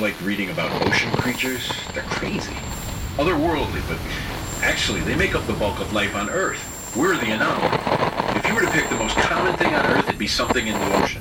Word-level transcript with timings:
liked 0.00 0.20
reading 0.22 0.48
about 0.48 0.70
ocean 0.86 1.10
creatures. 1.12 1.70
They're 1.92 2.02
crazy. 2.04 2.54
Otherworldly, 3.16 3.86
but 3.86 3.98
actually, 4.64 5.00
they 5.02 5.14
make 5.14 5.34
up 5.34 5.46
the 5.46 5.52
bulk 5.52 5.78
of 5.78 5.92
life 5.92 6.16
on 6.16 6.30
Earth. 6.30 6.94
We're 6.96 7.18
the 7.18 7.32
anomaly. 7.32 8.38
If 8.38 8.48
you 8.48 8.54
were 8.54 8.62
to 8.62 8.70
pick 8.70 8.88
the 8.88 8.96
most 8.96 9.14
common 9.16 9.54
thing 9.58 9.74
on 9.74 9.84
Earth, 9.84 10.08
it'd 10.08 10.18
be 10.18 10.26
something 10.26 10.66
in 10.66 10.72
the 10.72 11.02
ocean. 11.02 11.20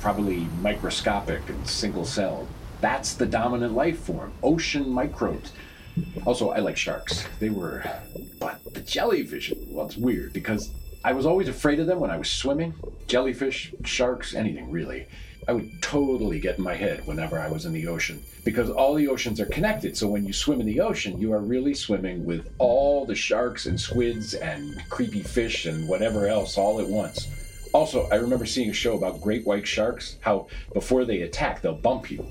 Probably 0.00 0.46
microscopic 0.60 1.48
and 1.48 1.66
single 1.66 2.04
celled. 2.04 2.46
That's 2.80 3.14
the 3.14 3.26
dominant 3.26 3.74
life 3.74 3.98
form 3.98 4.32
ocean 4.44 4.88
microbes. 4.88 5.52
Also, 6.24 6.50
I 6.50 6.60
like 6.60 6.76
sharks. 6.76 7.26
They 7.40 7.50
were. 7.50 7.82
But 8.38 8.62
the 8.72 8.80
jellyfish, 8.80 9.52
well, 9.66 9.86
it's 9.86 9.96
weird 9.96 10.32
because 10.32 10.70
I 11.04 11.14
was 11.14 11.26
always 11.26 11.48
afraid 11.48 11.80
of 11.80 11.88
them 11.88 11.98
when 11.98 12.10
I 12.12 12.16
was 12.16 12.30
swimming. 12.30 12.74
Jellyfish, 13.08 13.74
sharks, 13.84 14.34
anything 14.34 14.70
really. 14.70 15.08
I 15.48 15.52
would 15.52 15.82
totally 15.82 16.38
get 16.38 16.58
in 16.58 16.64
my 16.64 16.74
head 16.74 17.06
whenever 17.06 17.38
I 17.38 17.48
was 17.48 17.64
in 17.66 17.72
the 17.72 17.86
ocean 17.86 18.22
because 18.44 18.70
all 18.70 18.94
the 18.94 19.08
oceans 19.08 19.40
are 19.40 19.46
connected. 19.46 19.96
So 19.96 20.06
when 20.06 20.24
you 20.24 20.32
swim 20.32 20.60
in 20.60 20.66
the 20.66 20.80
ocean, 20.80 21.20
you 21.20 21.32
are 21.32 21.40
really 21.40 21.74
swimming 21.74 22.24
with 22.24 22.48
all 22.58 23.04
the 23.04 23.14
sharks 23.14 23.66
and 23.66 23.80
squids 23.80 24.34
and 24.34 24.82
creepy 24.90 25.22
fish 25.22 25.66
and 25.66 25.88
whatever 25.88 26.26
else 26.26 26.56
all 26.56 26.80
at 26.80 26.86
once. 26.86 27.28
Also, 27.72 28.08
I 28.08 28.16
remember 28.16 28.46
seeing 28.46 28.70
a 28.70 28.74
show 28.74 28.96
about 28.96 29.20
great 29.20 29.46
white 29.46 29.66
sharks, 29.66 30.16
how 30.20 30.48
before 30.72 31.04
they 31.04 31.22
attack, 31.22 31.62
they'll 31.62 31.74
bump 31.74 32.10
you. 32.10 32.24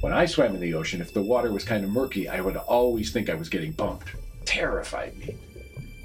When 0.00 0.12
I 0.12 0.26
swam 0.26 0.54
in 0.54 0.60
the 0.60 0.74
ocean, 0.74 1.00
if 1.00 1.12
the 1.12 1.22
water 1.22 1.52
was 1.52 1.64
kind 1.64 1.84
of 1.84 1.90
murky, 1.90 2.28
I 2.28 2.40
would 2.40 2.56
always 2.56 3.12
think 3.12 3.28
I 3.28 3.34
was 3.34 3.48
getting 3.48 3.72
bumped. 3.72 4.08
Terrified 4.44 5.18
me. 5.18 5.36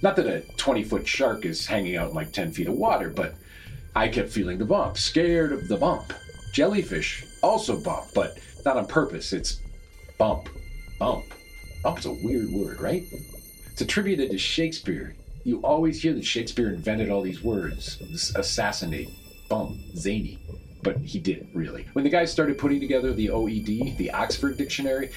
Not 0.01 0.15
that 0.17 0.27
a 0.27 0.41
20 0.57 0.83
foot 0.83 1.07
shark 1.07 1.45
is 1.45 1.65
hanging 1.65 1.95
out 1.95 2.09
in 2.09 2.15
like 2.15 2.33
10 2.33 2.51
feet 2.51 2.67
of 2.67 2.73
water, 2.73 3.09
but 3.09 3.35
I 3.95 4.09
kept 4.09 4.29
feeling 4.29 4.57
the 4.57 4.65
bump, 4.65 4.97
scared 4.97 5.53
of 5.53 5.67
the 5.67 5.77
bump. 5.77 6.11
Jellyfish 6.55 7.25
also 7.43 7.75
bump, 7.75 8.05
but 8.15 8.37
not 8.63 8.77
on 8.77 8.87
purpose. 8.87 9.33
It's 9.33 9.59
bump, 10.17 10.47
bump. 10.97 11.25
Bump 11.83 11.99
is 11.99 12.05
a 12.05 12.13
weird 12.13 12.49
word, 12.49 12.79
right? 12.79 13.03
It's 13.73 13.81
attributed 13.81 14.31
to 14.31 14.37
Shakespeare. 14.37 15.15
You 15.43 15.59
always 15.59 16.01
hear 16.01 16.13
that 16.13 16.23
Shakespeare 16.23 16.69
invented 16.69 17.09
all 17.09 17.21
these 17.21 17.43
words 17.43 18.01
assassinate, 18.37 19.09
bump, 19.49 19.77
zany 19.97 20.39
but 20.81 20.97
he 20.99 21.19
didn't 21.19 21.49
really. 21.53 21.87
When 21.93 22.05
the 22.05 22.11
guys 22.11 22.31
started 22.31 22.59
putting 22.59 22.79
together 22.79 23.11
the 23.11 23.27
OED, 23.27 23.97
the 23.97 24.11
Oxford 24.11 24.55
Dictionary, 24.55 25.09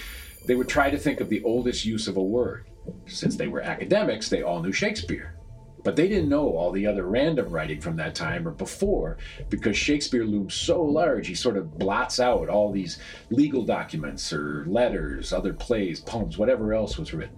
they 0.46 0.56
would 0.56 0.68
try 0.68 0.90
to 0.90 0.98
think 0.98 1.20
of 1.20 1.28
the 1.28 1.44
oldest 1.44 1.84
use 1.84 2.08
of 2.08 2.16
a 2.16 2.22
word. 2.22 2.64
Since 3.06 3.36
they 3.36 3.48
were 3.48 3.60
academics, 3.60 4.30
they 4.30 4.42
all 4.42 4.62
knew 4.62 4.72
Shakespeare. 4.72 5.37
But 5.84 5.96
they 5.96 6.08
didn't 6.08 6.28
know 6.28 6.48
all 6.48 6.72
the 6.72 6.86
other 6.86 7.04
random 7.04 7.50
writing 7.50 7.80
from 7.80 7.96
that 7.96 8.14
time 8.14 8.46
or 8.46 8.50
before 8.50 9.16
because 9.48 9.76
Shakespeare 9.76 10.24
looms 10.24 10.54
so 10.54 10.82
large, 10.82 11.28
he 11.28 11.34
sort 11.34 11.56
of 11.56 11.78
blots 11.78 12.18
out 12.18 12.48
all 12.48 12.72
these 12.72 12.98
legal 13.30 13.64
documents 13.64 14.32
or 14.32 14.64
letters, 14.66 15.32
other 15.32 15.52
plays, 15.54 16.00
poems, 16.00 16.36
whatever 16.36 16.74
else 16.74 16.98
was 16.98 17.14
written. 17.14 17.36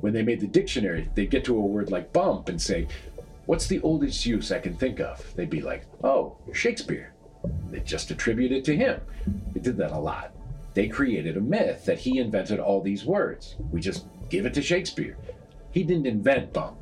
When 0.00 0.12
they 0.12 0.22
made 0.22 0.40
the 0.40 0.48
dictionary, 0.48 1.08
they'd 1.14 1.30
get 1.30 1.44
to 1.44 1.56
a 1.56 1.60
word 1.60 1.90
like 1.90 2.12
bump 2.12 2.48
and 2.48 2.60
say, 2.60 2.88
What's 3.46 3.66
the 3.66 3.80
oldest 3.80 4.24
use 4.24 4.52
I 4.52 4.60
can 4.60 4.76
think 4.76 5.00
of? 5.00 5.34
They'd 5.34 5.50
be 5.50 5.60
like, 5.60 5.84
Oh, 6.02 6.36
Shakespeare. 6.52 7.12
They 7.70 7.80
just 7.80 8.10
attribute 8.10 8.52
it 8.52 8.64
to 8.66 8.76
him. 8.76 9.00
They 9.52 9.60
did 9.60 9.76
that 9.78 9.92
a 9.92 9.98
lot. 9.98 10.32
They 10.74 10.88
created 10.88 11.36
a 11.36 11.40
myth 11.40 11.84
that 11.84 11.98
he 11.98 12.18
invented 12.18 12.58
all 12.58 12.80
these 12.80 13.04
words. 13.04 13.56
We 13.70 13.80
just 13.80 14.06
give 14.28 14.46
it 14.46 14.54
to 14.54 14.62
Shakespeare. 14.62 15.16
He 15.70 15.82
didn't 15.82 16.06
invent 16.06 16.52
bump. 16.52 16.76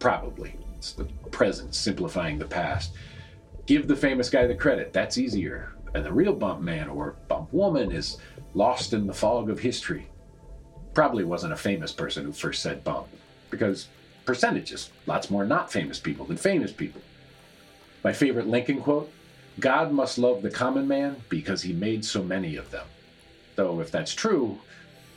Probably. 0.00 0.56
It's 0.76 0.92
the 0.92 1.04
present 1.30 1.74
simplifying 1.74 2.38
the 2.38 2.46
past. 2.46 2.92
Give 3.66 3.86
the 3.86 3.94
famous 3.94 4.28
guy 4.28 4.46
the 4.46 4.54
credit. 4.54 4.92
That's 4.92 5.18
easier. 5.18 5.72
And 5.94 6.04
the 6.04 6.12
real 6.12 6.32
bump 6.32 6.62
man 6.62 6.88
or 6.88 7.14
bump 7.28 7.52
woman 7.52 7.92
is 7.92 8.16
lost 8.54 8.92
in 8.92 9.06
the 9.06 9.14
fog 9.14 9.50
of 9.50 9.60
history. 9.60 10.08
Probably 10.94 11.22
wasn't 11.22 11.52
a 11.52 11.56
famous 11.56 11.92
person 11.92 12.24
who 12.24 12.32
first 12.32 12.62
said 12.62 12.82
bump, 12.82 13.06
because 13.50 13.88
percentages, 14.24 14.90
lots 15.06 15.30
more 15.30 15.44
not 15.44 15.70
famous 15.70 16.00
people 16.00 16.24
than 16.26 16.36
famous 16.36 16.72
people. 16.72 17.02
My 18.02 18.12
favorite 18.12 18.48
Lincoln 18.48 18.80
quote 18.80 19.12
God 19.58 19.92
must 19.92 20.18
love 20.18 20.42
the 20.42 20.50
common 20.50 20.88
man 20.88 21.16
because 21.28 21.62
he 21.62 21.72
made 21.72 22.04
so 22.04 22.22
many 22.22 22.56
of 22.56 22.70
them. 22.70 22.86
Though, 23.56 23.80
if 23.80 23.90
that's 23.90 24.14
true, 24.14 24.58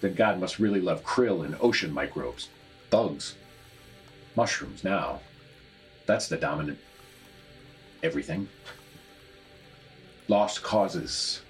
then 0.01 0.15
God 0.15 0.39
must 0.39 0.59
really 0.59 0.81
love 0.81 1.03
krill 1.03 1.45
and 1.45 1.55
ocean 1.61 1.93
microbes, 1.93 2.49
bugs, 2.89 3.35
mushrooms 4.35 4.83
now. 4.83 5.19
That's 6.05 6.27
the 6.27 6.37
dominant 6.37 6.79
everything. 8.01 8.49
Lost 10.27 10.61
causes, 10.61 11.41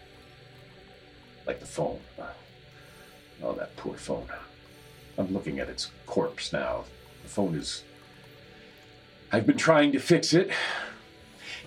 like 1.47 1.59
the 1.59 1.66
phone. 1.66 1.99
Oh, 3.41 3.53
that 3.53 3.75
poor 3.75 3.95
phone. 3.95 4.27
I'm 5.17 5.33
looking 5.33 5.59
at 5.59 5.69
its 5.69 5.91
corpse 6.05 6.53
now. 6.53 6.85
The 7.23 7.29
phone 7.29 7.55
is. 7.55 7.83
I've 9.31 9.47
been 9.47 9.57
trying 9.57 9.91
to 9.94 10.00
fix 10.00 10.33
it 10.33 10.51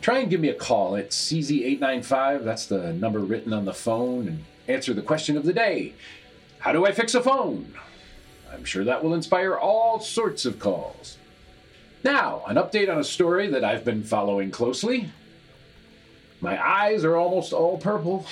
try 0.01 0.19
and 0.19 0.31
give 0.31 0.41
me 0.41 0.49
a 0.49 0.55
call 0.55 0.97
at 0.97 1.11
CZ895. 1.11 2.45
That's 2.45 2.67
the 2.67 2.93
number 2.93 3.21
written 3.21 3.53
on 3.53 3.65
the 3.65 3.75
phone, 3.75 4.29
and 4.29 4.45
answer 4.69 4.95
the 4.95 5.03
question 5.03 5.37
of 5.37 5.45
the 5.45 5.53
day 5.53 5.95
How 6.61 6.73
do 6.73 6.87
I 6.87 6.93
fix 6.93 7.15
a 7.15 7.23
phone? 7.23 7.75
I'm 8.53 8.65
sure 8.65 8.85
that 8.85 9.03
will 9.03 9.15
inspire 9.15 9.57
all 9.57 10.01
sorts 10.01 10.45
of 10.45 10.59
calls. 10.59 11.19
Now, 12.05 12.45
an 12.47 12.57
update 12.57 12.91
on 12.91 12.99
a 12.99 13.05
story 13.05 13.49
that 13.49 13.65
I've 13.65 13.85
been 13.85 14.03
following 14.03 14.51
closely. 14.51 15.11
My 16.41 16.65
eyes 16.65 17.05
are 17.05 17.17
almost 17.17 17.53
all 17.53 17.79
purple. 17.79 18.27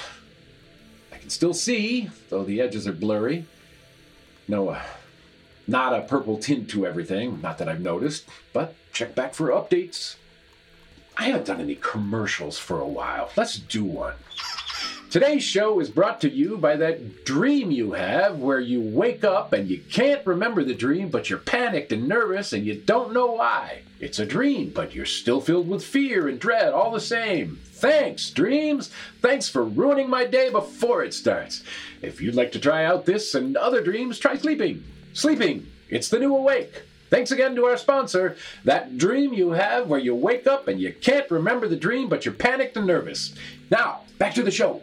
I 1.12 1.18
can 1.18 1.30
still 1.30 1.54
see, 1.54 2.10
though 2.28 2.44
the 2.44 2.60
edges 2.60 2.86
are 2.86 2.92
blurry. 2.92 3.46
No, 4.46 4.68
uh, 4.68 4.82
not 5.66 5.94
a 5.94 6.02
purple 6.02 6.38
tint 6.38 6.68
to 6.70 6.86
everything, 6.86 7.40
not 7.40 7.58
that 7.58 7.68
I've 7.68 7.80
noticed, 7.80 8.28
but 8.52 8.74
check 8.92 9.14
back 9.14 9.34
for 9.34 9.48
updates. 9.48 10.16
I 11.16 11.24
haven't 11.24 11.46
done 11.46 11.60
any 11.60 11.76
commercials 11.76 12.58
for 12.58 12.80
a 12.80 12.86
while. 12.86 13.30
Let's 13.36 13.58
do 13.58 13.84
one. 13.84 14.14
Today's 15.14 15.44
show 15.44 15.78
is 15.78 15.90
brought 15.90 16.20
to 16.22 16.28
you 16.28 16.58
by 16.58 16.74
that 16.74 17.24
dream 17.24 17.70
you 17.70 17.92
have 17.92 18.40
where 18.40 18.58
you 18.58 18.80
wake 18.80 19.22
up 19.22 19.52
and 19.52 19.70
you 19.70 19.78
can't 19.88 20.26
remember 20.26 20.64
the 20.64 20.74
dream, 20.74 21.08
but 21.08 21.30
you're 21.30 21.38
panicked 21.38 21.92
and 21.92 22.08
nervous 22.08 22.52
and 22.52 22.66
you 22.66 22.74
don't 22.74 23.12
know 23.12 23.26
why. 23.26 23.82
It's 24.00 24.18
a 24.18 24.26
dream, 24.26 24.72
but 24.74 24.92
you're 24.92 25.06
still 25.06 25.40
filled 25.40 25.68
with 25.68 25.84
fear 25.84 26.26
and 26.26 26.40
dread 26.40 26.72
all 26.72 26.90
the 26.90 26.98
same. 26.98 27.60
Thanks, 27.62 28.28
dreams. 28.28 28.90
Thanks 29.20 29.48
for 29.48 29.62
ruining 29.62 30.10
my 30.10 30.24
day 30.24 30.50
before 30.50 31.04
it 31.04 31.14
starts. 31.14 31.62
If 32.02 32.20
you'd 32.20 32.34
like 32.34 32.50
to 32.50 32.58
try 32.58 32.84
out 32.84 33.06
this 33.06 33.36
and 33.36 33.56
other 33.56 33.84
dreams, 33.84 34.18
try 34.18 34.36
sleeping. 34.36 34.82
Sleeping. 35.12 35.68
It's 35.88 36.08
the 36.08 36.18
new 36.18 36.34
awake. 36.34 36.82
Thanks 37.10 37.30
again 37.30 37.54
to 37.56 37.66
our 37.66 37.76
sponsor, 37.76 38.36
that 38.64 38.98
dream 38.98 39.32
you 39.32 39.50
have 39.50 39.88
where 39.88 40.00
you 40.00 40.14
wake 40.14 40.46
up 40.46 40.68
and 40.68 40.80
you 40.80 40.92
can't 40.92 41.30
remember 41.30 41.68
the 41.68 41.76
dream, 41.76 42.08
but 42.08 42.24
you're 42.24 42.34
panicked 42.34 42.76
and 42.76 42.86
nervous. 42.86 43.34
Now, 43.70 44.00
back 44.18 44.34
to 44.34 44.42
the 44.42 44.50
show. 44.50 44.82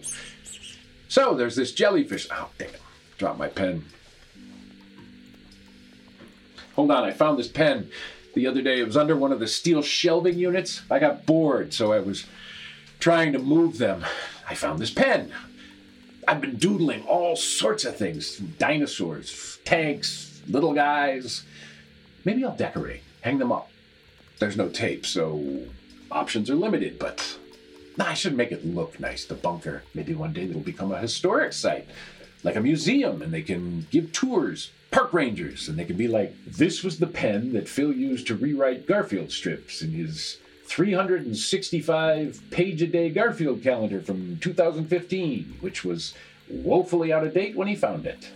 So 1.08 1.34
there's 1.34 1.56
this 1.56 1.74
jellyfish. 1.74 2.28
Oh, 2.32 2.50
damn 2.58 2.70
it. 2.70 2.82
Dropped 3.18 3.40
my 3.40 3.48
pen. 3.50 3.86
Hold 6.76 6.92
on, 6.92 7.04
I 7.04 7.12
found 7.12 7.38
this 7.38 7.50
pen 7.50 7.90
the 8.34 8.48
other 8.48 8.62
day. 8.62 8.80
It 8.80 8.86
was 8.86 8.98
under 8.98 9.16
one 9.16 9.32
of 9.32 9.40
the 9.40 9.48
steel 9.48 9.82
shelving 9.82 10.38
units. 10.38 10.84
I 10.90 11.00
got 11.00 11.26
bored, 11.26 11.74
so 11.74 11.92
I 11.92 12.00
was 12.00 12.26
trying 13.00 13.34
to 13.34 13.40
move 13.40 13.78
them. 13.78 14.06
I 14.50 14.56
found 14.56 14.80
this 14.80 14.92
pen. 14.92 15.32
I've 16.28 16.40
been 16.40 16.56
doodling 16.56 17.04
all 17.04 17.36
sorts 17.36 17.84
of 17.84 17.98
things 17.98 18.38
dinosaurs, 18.38 19.60
tanks, 19.66 20.42
little 20.48 20.74
guys. 20.74 21.44
Maybe 22.24 22.46
I'll 22.46 22.56
decorate, 22.56 23.02
hang 23.22 23.38
them 23.40 23.52
up. 23.52 23.70
There's 24.40 24.58
no 24.58 24.70
tape, 24.70 25.06
so 25.06 25.66
options 26.12 26.50
are 26.50 26.56
limited, 26.56 27.00
but 27.00 27.38
I 28.00 28.14
should 28.14 28.36
make 28.36 28.52
it 28.52 28.66
look 28.66 29.00
nice, 29.00 29.26
the 29.26 29.36
bunker. 29.36 29.84
Maybe 29.94 30.14
one 30.14 30.34
day 30.34 30.44
it'll 30.44 30.62
become 30.62 30.92
a 30.92 31.00
historic 31.00 31.54
site, 31.54 31.88
like 32.44 32.56
a 32.56 32.62
museum, 32.62 33.22
and 33.22 33.34
they 33.34 33.42
can 33.42 33.88
give 33.92 34.12
tours, 34.12 34.72
park 34.92 35.14
rangers, 35.14 35.68
and 35.68 35.78
they 35.78 35.86
can 35.86 35.98
be 35.98 36.08
like, 36.08 36.34
this 36.46 36.84
was 36.84 37.00
the 37.00 37.08
pen 37.08 37.54
that 37.54 37.70
Phil 37.70 37.94
used 37.94 38.28
to 38.28 38.36
rewrite 38.36 38.88
Garfield 38.88 39.32
strips 39.32 39.82
in 39.82 39.92
his 39.92 40.38
365 40.66 42.42
page 42.50 42.82
a 42.82 42.88
day 42.88 43.10
Garfield 43.10 43.62
calendar 43.62 44.00
from 44.00 44.38
2015, 44.40 45.58
which 45.60 45.84
was 45.84 46.14
woefully 46.50 47.12
out 47.12 47.26
of 47.26 47.34
date 47.34 47.56
when 47.56 47.68
he 47.68 47.76
found 47.76 48.06
it. 48.06 48.30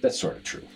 That's 0.00 0.18
sort 0.18 0.36
of 0.36 0.44
true. 0.44 0.66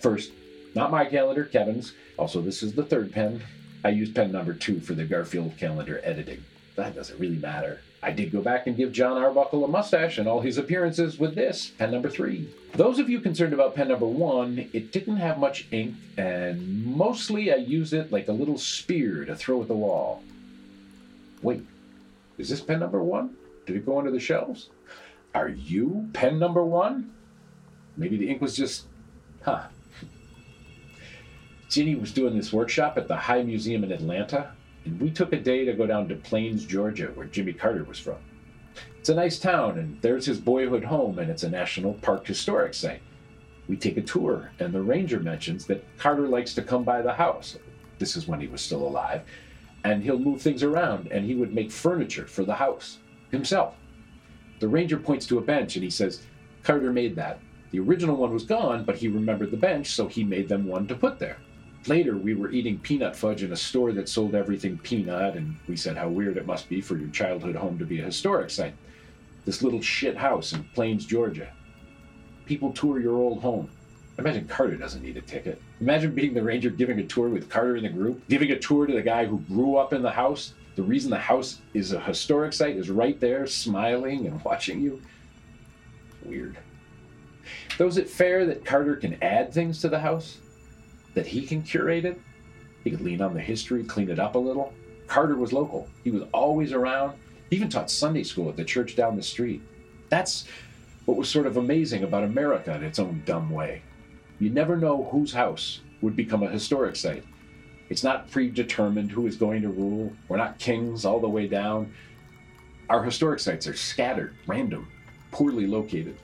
First, 0.00 0.32
not 0.74 0.90
my 0.90 1.04
calendar, 1.04 1.44
Kevin's. 1.44 1.94
Also, 2.16 2.40
this 2.40 2.62
is 2.62 2.74
the 2.74 2.84
third 2.84 3.12
pen. 3.12 3.42
I 3.84 3.90
used 3.90 4.14
pen 4.14 4.32
number 4.32 4.52
two 4.52 4.80
for 4.80 4.94
the 4.94 5.04
Garfield 5.04 5.56
calendar 5.58 6.00
editing. 6.04 6.44
That 6.76 6.94
doesn't 6.94 7.18
really 7.18 7.36
matter. 7.36 7.80
I 8.02 8.12
did 8.12 8.32
go 8.32 8.40
back 8.40 8.66
and 8.66 8.76
give 8.76 8.92
John 8.92 9.18
Arbuckle 9.18 9.64
a 9.64 9.68
mustache 9.68 10.16
and 10.16 10.26
all 10.26 10.40
his 10.40 10.56
appearances 10.56 11.18
with 11.18 11.34
this, 11.34 11.68
pen 11.78 11.90
number 11.90 12.08
three. 12.08 12.48
Those 12.72 12.98
of 12.98 13.10
you 13.10 13.20
concerned 13.20 13.52
about 13.52 13.74
pen 13.74 13.88
number 13.88 14.06
one, 14.06 14.70
it 14.72 14.90
didn't 14.90 15.16
have 15.16 15.38
much 15.38 15.66
ink, 15.70 15.96
and 16.16 16.86
mostly 16.86 17.52
I 17.52 17.56
use 17.56 17.92
it 17.92 18.10
like 18.10 18.28
a 18.28 18.32
little 18.32 18.56
spear 18.56 19.24
to 19.26 19.36
throw 19.36 19.60
at 19.60 19.68
the 19.68 19.74
wall. 19.74 20.22
Wait, 21.42 21.62
is 22.38 22.48
this 22.48 22.60
pen 22.60 22.80
number 22.80 23.02
one? 23.02 23.36
Did 23.66 23.76
it 23.76 23.84
go 23.84 23.98
under 23.98 24.10
the 24.10 24.20
shelves? 24.20 24.70
Are 25.34 25.48
you 25.48 26.08
pen 26.14 26.38
number 26.38 26.64
one? 26.64 27.12
Maybe 27.96 28.16
the 28.16 28.30
ink 28.30 28.40
was 28.40 28.56
just, 28.56 28.86
huh. 29.42 29.64
Ginny 31.70 31.94
was 31.94 32.12
doing 32.12 32.36
this 32.36 32.52
workshop 32.52 32.98
at 32.98 33.06
the 33.06 33.14
High 33.14 33.44
Museum 33.44 33.84
in 33.84 33.92
Atlanta, 33.92 34.50
and 34.84 35.00
we 35.00 35.08
took 35.08 35.32
a 35.32 35.38
day 35.38 35.64
to 35.64 35.72
go 35.72 35.86
down 35.86 36.08
to 36.08 36.16
Plains, 36.16 36.66
Georgia, 36.66 37.12
where 37.14 37.28
Jimmy 37.28 37.52
Carter 37.52 37.84
was 37.84 38.00
from. 38.00 38.16
It's 38.98 39.08
a 39.08 39.14
nice 39.14 39.38
town, 39.38 39.78
and 39.78 40.02
there's 40.02 40.26
his 40.26 40.40
boyhood 40.40 40.82
home, 40.82 41.20
and 41.20 41.30
it's 41.30 41.44
a 41.44 41.48
National 41.48 41.94
Park 41.94 42.26
Historic 42.26 42.74
Site. 42.74 43.02
We 43.68 43.76
take 43.76 43.96
a 43.96 44.02
tour, 44.02 44.50
and 44.58 44.72
the 44.72 44.82
ranger 44.82 45.20
mentions 45.20 45.64
that 45.66 45.84
Carter 45.96 46.26
likes 46.26 46.54
to 46.54 46.62
come 46.62 46.82
by 46.82 47.02
the 47.02 47.12
house. 47.12 47.56
This 48.00 48.16
is 48.16 48.26
when 48.26 48.40
he 48.40 48.48
was 48.48 48.60
still 48.60 48.82
alive. 48.82 49.22
And 49.84 50.02
he'll 50.02 50.18
move 50.18 50.42
things 50.42 50.64
around, 50.64 51.06
and 51.12 51.24
he 51.24 51.36
would 51.36 51.54
make 51.54 51.70
furniture 51.70 52.26
for 52.26 52.42
the 52.42 52.56
house 52.56 52.98
himself. 53.30 53.76
The 54.58 54.66
ranger 54.66 54.98
points 54.98 55.24
to 55.28 55.38
a 55.38 55.42
bench, 55.42 55.76
and 55.76 55.84
he 55.84 55.90
says, 55.90 56.26
Carter 56.64 56.92
made 56.92 57.14
that. 57.14 57.38
The 57.70 57.78
original 57.78 58.16
one 58.16 58.34
was 58.34 58.42
gone, 58.42 58.82
but 58.82 58.96
he 58.96 59.06
remembered 59.06 59.52
the 59.52 59.56
bench, 59.56 59.92
so 59.92 60.08
he 60.08 60.24
made 60.24 60.48
them 60.48 60.66
one 60.66 60.88
to 60.88 60.96
put 60.96 61.20
there. 61.20 61.38
Later, 61.86 62.16
we 62.16 62.34
were 62.34 62.50
eating 62.50 62.78
peanut 62.78 63.16
fudge 63.16 63.42
in 63.42 63.52
a 63.52 63.56
store 63.56 63.92
that 63.92 64.08
sold 64.08 64.34
everything 64.34 64.76
peanut, 64.78 65.36
and 65.36 65.56
we 65.66 65.76
said 65.76 65.96
how 65.96 66.08
weird 66.08 66.36
it 66.36 66.46
must 66.46 66.68
be 66.68 66.80
for 66.80 66.96
your 66.96 67.08
childhood 67.08 67.56
home 67.56 67.78
to 67.78 67.86
be 67.86 68.00
a 68.00 68.04
historic 68.04 68.50
site. 68.50 68.74
This 69.46 69.62
little 69.62 69.80
shit 69.80 70.16
house 70.16 70.52
in 70.52 70.64
Plains, 70.74 71.06
Georgia. 71.06 71.48
People 72.44 72.72
tour 72.72 73.00
your 73.00 73.16
old 73.16 73.40
home. 73.40 73.70
Imagine 74.18 74.46
Carter 74.46 74.76
doesn't 74.76 75.02
need 75.02 75.16
a 75.16 75.22
ticket. 75.22 75.62
Imagine 75.80 76.14
being 76.14 76.34
the 76.34 76.42
ranger 76.42 76.68
giving 76.68 76.98
a 76.98 77.06
tour 77.06 77.30
with 77.30 77.48
Carter 77.48 77.76
in 77.76 77.84
the 77.84 77.88
group, 77.88 78.28
giving 78.28 78.50
a 78.50 78.58
tour 78.58 78.86
to 78.86 78.92
the 78.92 79.00
guy 79.00 79.24
who 79.24 79.38
grew 79.38 79.76
up 79.76 79.94
in 79.94 80.02
the 80.02 80.10
house. 80.10 80.52
The 80.76 80.82
reason 80.82 81.10
the 81.10 81.18
house 81.18 81.60
is 81.72 81.92
a 81.92 82.00
historic 82.00 82.52
site 82.52 82.76
is 82.76 82.90
right 82.90 83.18
there, 83.18 83.46
smiling 83.46 84.26
and 84.26 84.44
watching 84.44 84.80
you. 84.80 85.00
Weird. 86.22 86.58
Though 87.78 87.86
is 87.86 87.96
it 87.96 88.10
fair 88.10 88.44
that 88.44 88.66
Carter 88.66 88.96
can 88.96 89.16
add 89.22 89.54
things 89.54 89.80
to 89.80 89.88
the 89.88 90.00
house? 90.00 90.36
That 91.14 91.26
he 91.26 91.46
can 91.46 91.62
curate 91.62 92.04
it. 92.04 92.20
He 92.84 92.90
could 92.90 93.00
lean 93.00 93.20
on 93.20 93.34
the 93.34 93.40
history, 93.40 93.84
clean 93.84 94.10
it 94.10 94.18
up 94.18 94.34
a 94.34 94.38
little. 94.38 94.72
Carter 95.06 95.36
was 95.36 95.52
local. 95.52 95.88
He 96.04 96.10
was 96.10 96.22
always 96.32 96.72
around. 96.72 97.18
He 97.50 97.56
even 97.56 97.68
taught 97.68 97.90
Sunday 97.90 98.22
school 98.22 98.48
at 98.48 98.56
the 98.56 98.64
church 98.64 98.96
down 98.96 99.16
the 99.16 99.22
street. 99.22 99.60
That's 100.08 100.46
what 101.04 101.16
was 101.16 101.28
sort 101.28 101.46
of 101.46 101.56
amazing 101.56 102.04
about 102.04 102.24
America 102.24 102.74
in 102.74 102.84
its 102.84 102.98
own 102.98 103.22
dumb 103.26 103.50
way. 103.50 103.82
You 104.38 104.50
never 104.50 104.76
know 104.76 105.04
whose 105.04 105.32
house 105.32 105.80
would 106.00 106.16
become 106.16 106.42
a 106.42 106.48
historic 106.48 106.96
site. 106.96 107.24
It's 107.88 108.04
not 108.04 108.30
predetermined 108.30 109.10
who 109.10 109.26
is 109.26 109.36
going 109.36 109.62
to 109.62 109.68
rule. 109.68 110.12
We're 110.28 110.36
not 110.36 110.58
kings 110.58 111.04
all 111.04 111.20
the 111.20 111.28
way 111.28 111.48
down. 111.48 111.92
Our 112.88 113.02
historic 113.02 113.40
sites 113.40 113.66
are 113.66 113.74
scattered, 113.74 114.34
random, 114.46 114.88
poorly 115.32 115.66
located. 115.66 116.16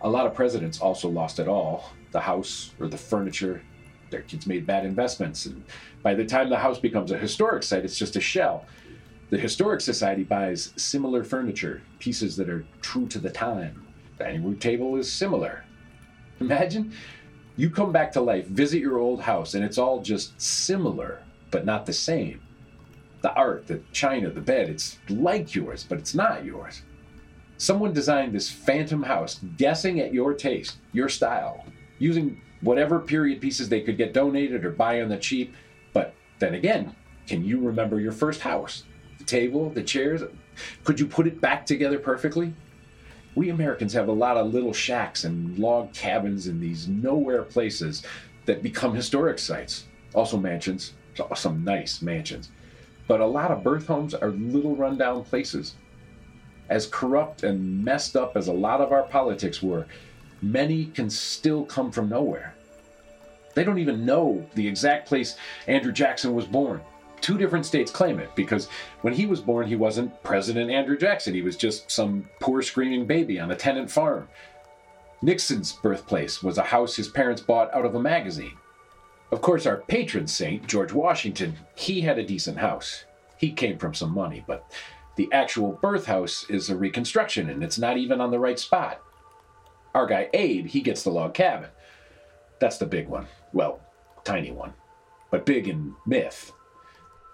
A 0.00 0.08
lot 0.08 0.26
of 0.26 0.34
presidents 0.34 0.80
also 0.80 1.08
lost 1.08 1.40
it 1.40 1.48
all 1.48 1.92
the 2.12 2.20
house 2.20 2.72
or 2.80 2.88
the 2.88 2.96
furniture, 2.96 3.62
their 4.10 4.22
kids 4.22 4.46
made 4.46 4.66
bad 4.66 4.84
investments. 4.84 5.46
And 5.46 5.64
by 6.02 6.14
the 6.14 6.24
time 6.24 6.50
the 6.50 6.58
house 6.58 6.78
becomes 6.78 7.10
a 7.10 7.18
historic 7.18 7.62
site, 7.62 7.84
it's 7.84 7.98
just 7.98 8.16
a 8.16 8.20
shell. 8.20 8.66
The 9.30 9.38
Historic 9.38 9.82
Society 9.82 10.24
buys 10.24 10.72
similar 10.76 11.22
furniture, 11.22 11.82
pieces 11.98 12.36
that 12.36 12.48
are 12.48 12.64
true 12.80 13.06
to 13.08 13.18
the 13.18 13.30
time. 13.30 13.86
The 14.16 14.24
dining 14.24 14.44
room 14.44 14.58
table 14.58 14.96
is 14.96 15.12
similar. 15.12 15.64
Imagine 16.40 16.92
you 17.56 17.68
come 17.68 17.92
back 17.92 18.12
to 18.12 18.20
life, 18.20 18.46
visit 18.46 18.80
your 18.80 18.98
old 18.98 19.20
house, 19.20 19.54
and 19.54 19.64
it's 19.64 19.78
all 19.78 20.00
just 20.00 20.40
similar, 20.40 21.22
but 21.50 21.66
not 21.66 21.84
the 21.84 21.92
same. 21.92 22.40
The 23.20 23.34
art, 23.34 23.66
the 23.66 23.82
china, 23.92 24.30
the 24.30 24.40
bed, 24.40 24.70
it's 24.70 24.98
like 25.08 25.54
yours, 25.54 25.84
but 25.86 25.98
it's 25.98 26.14
not 26.14 26.44
yours. 26.44 26.82
Someone 27.56 27.92
designed 27.92 28.32
this 28.32 28.48
phantom 28.48 29.02
house, 29.02 29.40
guessing 29.56 30.00
at 30.00 30.14
your 30.14 30.32
taste, 30.32 30.76
your 30.92 31.08
style, 31.08 31.64
using 31.98 32.40
whatever 32.60 32.98
period 32.98 33.40
pieces 33.40 33.68
they 33.68 33.80
could 33.80 33.96
get 33.96 34.12
donated 34.12 34.64
or 34.64 34.70
buy 34.70 35.00
on 35.00 35.08
the 35.08 35.16
cheap. 35.16 35.54
But 35.92 36.14
then 36.38 36.54
again, 36.54 36.94
can 37.26 37.44
you 37.44 37.60
remember 37.60 38.00
your 38.00 38.12
first 38.12 38.40
house? 38.40 38.84
The 39.18 39.24
table, 39.24 39.70
the 39.70 39.82
chairs? 39.82 40.22
Could 40.84 40.98
you 40.98 41.06
put 41.06 41.26
it 41.26 41.40
back 41.40 41.66
together 41.66 41.98
perfectly? 41.98 42.54
We 43.34 43.50
Americans 43.50 43.92
have 43.92 44.08
a 44.08 44.12
lot 44.12 44.36
of 44.36 44.52
little 44.52 44.72
shacks 44.72 45.24
and 45.24 45.58
log 45.58 45.92
cabins 45.92 46.48
in 46.48 46.60
these 46.60 46.88
nowhere 46.88 47.42
places 47.42 48.02
that 48.46 48.62
become 48.62 48.94
historic 48.94 49.38
sites. 49.38 49.84
Also, 50.14 50.38
mansions, 50.38 50.94
some 51.36 51.62
nice 51.62 52.02
mansions. 52.02 52.50
But 53.06 53.20
a 53.20 53.26
lot 53.26 53.50
of 53.50 53.62
birth 53.62 53.86
homes 53.86 54.14
are 54.14 54.30
little 54.30 54.74
rundown 54.74 55.24
places. 55.24 55.74
As 56.68 56.86
corrupt 56.86 57.42
and 57.42 57.84
messed 57.84 58.16
up 58.16 58.36
as 58.36 58.48
a 58.48 58.52
lot 58.52 58.80
of 58.80 58.92
our 58.92 59.04
politics 59.04 59.62
were, 59.62 59.86
many 60.42 60.86
can 60.86 61.10
still 61.10 61.64
come 61.64 61.90
from 61.90 62.08
nowhere. 62.08 62.54
They 63.54 63.64
don't 63.64 63.78
even 63.78 64.06
know 64.06 64.46
the 64.54 64.66
exact 64.66 65.08
place 65.08 65.36
Andrew 65.66 65.92
Jackson 65.92 66.34
was 66.34 66.44
born. 66.44 66.80
Two 67.20 67.36
different 67.36 67.66
states 67.66 67.90
claim 67.90 68.20
it 68.20 68.34
because 68.36 68.68
when 69.02 69.12
he 69.12 69.26
was 69.26 69.40
born, 69.40 69.66
he 69.66 69.76
wasn't 69.76 70.22
President 70.22 70.70
Andrew 70.70 70.96
Jackson. 70.96 71.34
He 71.34 71.42
was 71.42 71.56
just 71.56 71.90
some 71.90 72.28
poor 72.40 72.62
screaming 72.62 73.06
baby 73.06 73.40
on 73.40 73.50
a 73.50 73.56
tenant 73.56 73.90
farm. 73.90 74.28
Nixon's 75.20 75.72
birthplace 75.72 76.42
was 76.42 76.58
a 76.58 76.62
house 76.62 76.94
his 76.94 77.08
parents 77.08 77.42
bought 77.42 77.74
out 77.74 77.84
of 77.84 77.96
a 77.96 78.00
magazine. 78.00 78.56
Of 79.32 79.42
course, 79.42 79.66
our 79.66 79.78
patron 79.78 80.28
saint, 80.28 80.66
George 80.66 80.92
Washington, 80.92 81.56
he 81.74 82.00
had 82.02 82.18
a 82.18 82.24
decent 82.24 82.58
house. 82.58 83.04
He 83.36 83.50
came 83.50 83.78
from 83.78 83.94
some 83.94 84.14
money, 84.14 84.44
but 84.46 84.70
the 85.16 85.28
actual 85.32 85.72
birth 85.82 86.06
house 86.06 86.46
is 86.48 86.70
a 86.70 86.76
reconstruction 86.76 87.50
and 87.50 87.64
it's 87.64 87.78
not 87.78 87.96
even 87.96 88.20
on 88.20 88.30
the 88.30 88.38
right 88.38 88.58
spot. 88.58 89.02
Our 89.98 90.06
guy 90.06 90.28
Abe, 90.32 90.68
he 90.68 90.80
gets 90.80 91.02
the 91.02 91.10
log 91.10 91.34
cabin. 91.34 91.70
That's 92.60 92.78
the 92.78 92.86
big 92.86 93.08
one. 93.08 93.26
Well, 93.52 93.80
tiny 94.22 94.52
one, 94.52 94.74
but 95.32 95.44
big 95.44 95.66
in 95.66 95.96
myth. 96.06 96.52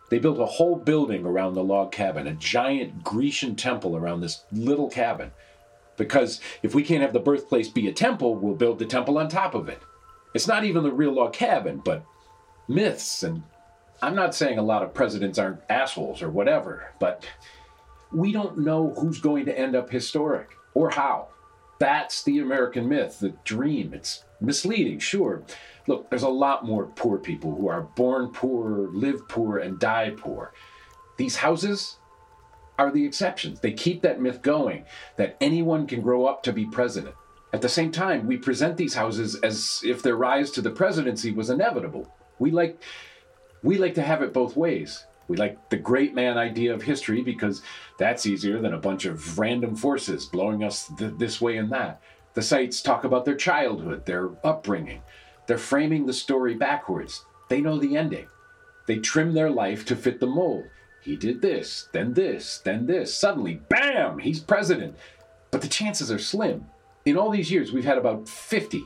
They 0.09 0.19
built 0.19 0.41
a 0.41 0.47
whole 0.47 0.77
building 0.77 1.27
around 1.27 1.53
the 1.53 1.63
log 1.63 1.93
cabin, 1.93 2.27
a 2.27 2.33
giant 2.33 3.05
Grecian 3.05 3.55
temple 3.55 3.99
around 3.99 4.23
this 4.23 4.45
little 4.51 4.89
cabin. 4.89 5.31
Because 5.99 6.41
if 6.63 6.75
we 6.75 6.83
can't 6.83 7.03
have 7.03 7.13
the 7.13 7.21
birthplace 7.21 7.69
be 7.69 7.87
a 7.87 7.93
temple, 7.93 8.35
we'll 8.35 8.55
build 8.55 8.79
the 8.79 8.87
temple 8.87 9.19
on 9.19 9.29
top 9.29 9.55
of 9.55 9.69
it. 9.69 9.83
It's 10.33 10.49
not 10.49 10.65
even 10.65 10.85
the 10.85 10.91
real 10.91 11.13
log 11.13 11.35
cabin, 11.35 11.83
but 11.85 12.03
myths. 12.67 13.25
And 13.25 13.43
I'm 14.01 14.15
not 14.15 14.35
saying 14.35 14.57
a 14.57 14.63
lot 14.63 14.83
of 14.83 14.95
presidents 14.95 15.39
aren't 15.39 15.61
assholes 15.69 16.23
or 16.23 16.31
whatever, 16.31 16.95
but 16.99 17.27
we 18.11 18.33
don't 18.33 18.61
know 18.61 18.95
who's 18.99 19.21
going 19.21 19.45
to 19.45 19.59
end 19.59 19.77
up 19.77 19.91
historic 19.91 20.49
or 20.73 20.89
how. 20.89 21.29
That's 21.79 22.23
the 22.23 22.39
American 22.39 22.89
myth, 22.89 23.19
the 23.21 23.35
dream. 23.45 23.93
It's 23.95 24.25
misleading, 24.41 24.99
sure. 24.99 25.43
Look, 25.87 26.09
there's 26.09 26.23
a 26.23 26.29
lot 26.29 26.65
more 26.65 26.87
poor 26.87 27.19
people 27.19 27.55
who 27.55 27.69
are 27.69 27.83
born 27.83 28.29
poor, 28.29 28.89
live 28.93 29.29
poor, 29.29 29.59
and 29.59 29.79
die 29.79 30.13
poor. 30.17 30.53
These 31.17 31.37
houses 31.37 31.99
are 32.79 32.91
the 32.91 33.05
exceptions. 33.05 33.61
They 33.61 33.73
keep 33.73 34.03
that 34.03 34.21
myth 34.21 34.43
going 34.43 34.85
that 35.17 35.37
anyone 35.41 35.87
can 35.87 36.01
grow 36.01 36.27
up 36.27 36.43
to 36.45 36.53
be 36.53 36.67
president. 36.67 37.15
At 37.53 37.63
the 37.63 37.69
same 37.69 37.93
time, 37.93 38.27
we 38.27 38.37
present 38.37 38.77
these 38.77 38.95
houses 38.95 39.37
as 39.37 39.81
if 39.85 40.03
their 40.03 40.17
rise 40.17 40.51
to 40.53 40.61
the 40.61 40.71
presidency 40.71 41.31
was 41.31 41.51
inevitable. 41.51 42.13
We 42.39 42.51
like 42.51 42.83
we 43.63 43.79
like 43.79 43.95
to 43.95 44.03
have 44.03 44.23
it 44.23 44.33
both 44.33 44.57
ways. 44.57 45.07
We 45.29 45.37
like 45.37 45.71
the 45.71 45.77
great 45.77 46.15
man 46.15 46.37
idea 46.37 46.75
of 46.75 46.83
history 46.83 47.23
because 47.23 47.63
that's 47.99 48.27
easier 48.27 48.61
than 48.61 48.75
a 48.75 48.79
bunch 48.79 49.05
of 49.05 49.39
random 49.39 49.77
forces 49.77 50.27
blowing 50.27 50.63
us 50.63 50.91
th- 50.99 51.15
this 51.19 51.41
way 51.41 51.57
and 51.57 51.73
that. 51.73 52.01
The 52.35 52.43
sites 52.43 52.83
talk 52.83 53.05
about 53.05 53.25
their 53.25 53.37
childhood, 53.37 54.07
their 54.07 54.31
upbringing. 54.45 55.03
They're 55.47 55.59
framing 55.59 56.07
the 56.07 56.13
story 56.13 56.55
backwards. 56.55 57.25
They 57.49 57.61
know 57.61 57.79
the 57.79 57.97
ending. 57.97 58.27
They 58.87 58.99
trim 58.99 59.33
their 59.33 59.51
life 59.51 59.85
to 59.87 59.97
fit 59.97 60.21
the 60.21 60.27
mold. 60.27 60.65
He 61.03 61.17
did 61.17 61.43
this, 61.43 61.89
then 61.93 62.15
this, 62.15 62.61
then 62.65 62.87
this. 62.87 63.15
Suddenly, 63.15 63.61
bam, 63.69 64.19
he's 64.19 64.41
president. 64.41 64.97
But 65.51 65.63
the 65.63 65.69
chances 65.69 66.11
are 66.11 66.19
slim. 66.19 66.67
In 67.05 67.17
all 67.17 67.31
these 67.31 67.51
years, 67.51 67.73
we've 67.73 67.85
had 67.85 67.99
about 67.99 68.29
50 68.29 68.79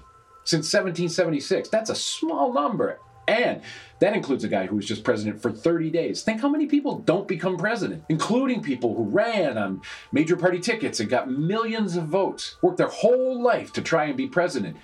since 0.45 0.73
1776. 0.73 1.68
That's 1.68 1.90
a 1.90 1.95
small 1.95 2.52
number. 2.52 2.99
And 3.28 3.61
that 3.99 4.14
includes 4.14 4.42
a 4.42 4.49
guy 4.49 4.66
who 4.66 4.76
was 4.76 4.87
just 4.87 5.04
president 5.04 5.42
for 5.42 5.52
30 5.52 5.90
days. 5.90 6.23
Think 6.23 6.40
how 6.40 6.49
many 6.49 6.64
people 6.66 7.00
don't 7.00 7.28
become 7.28 7.58
president, 7.58 8.04
including 8.08 8.62
people 8.62 8.94
who 8.94 9.04
ran 9.04 9.58
on 9.58 9.82
major 10.12 10.35
party 10.35 10.58
tickets 10.58 10.99
and 10.99 11.11
got 11.11 11.30
millions 11.30 11.94
of 11.94 12.04
votes, 12.04 12.56
worked 12.62 12.78
their 12.78 12.88
whole 12.88 13.40
life 13.40 13.70
to 13.75 13.82
try 13.82 14.06
and 14.06 14.16
be 14.16 14.26
president. 14.26 14.78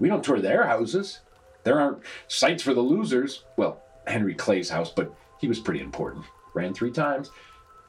We 0.00 0.08
don't 0.08 0.24
tour 0.24 0.40
their 0.40 0.66
houses. 0.66 1.20
There 1.62 1.80
aren't 1.80 2.02
sites 2.26 2.64
for 2.64 2.74
the 2.74 2.80
losers. 2.80 3.44
Well, 3.56 3.80
Henry 4.08 4.34
Clay's 4.34 4.70
house, 4.70 4.90
but 4.90 5.14
he 5.40 5.46
was 5.46 5.60
pretty 5.60 5.80
important. 5.80 6.24
Ran 6.52 6.74
three 6.74 6.90
times. 6.90 7.30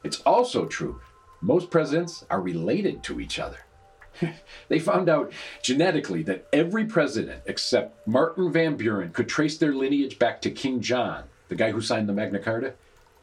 It's 0.04 0.20
also 0.20 0.66
true 0.66 1.00
most 1.40 1.70
presidents 1.70 2.24
are 2.30 2.40
related 2.40 3.02
to 3.04 3.20
each 3.20 3.38
other. 3.38 3.58
they 4.68 4.78
found 4.78 5.08
out 5.08 5.32
genetically 5.62 6.22
that 6.24 6.46
every 6.52 6.84
president 6.84 7.42
except 7.46 8.06
Martin 8.06 8.52
Van 8.52 8.76
Buren 8.76 9.10
could 9.12 9.28
trace 9.28 9.58
their 9.58 9.74
lineage 9.74 10.18
back 10.18 10.40
to 10.42 10.50
King 10.50 10.80
John, 10.80 11.24
the 11.48 11.54
guy 11.54 11.72
who 11.72 11.80
signed 11.80 12.08
the 12.08 12.12
Magna 12.12 12.38
Carta. 12.38 12.74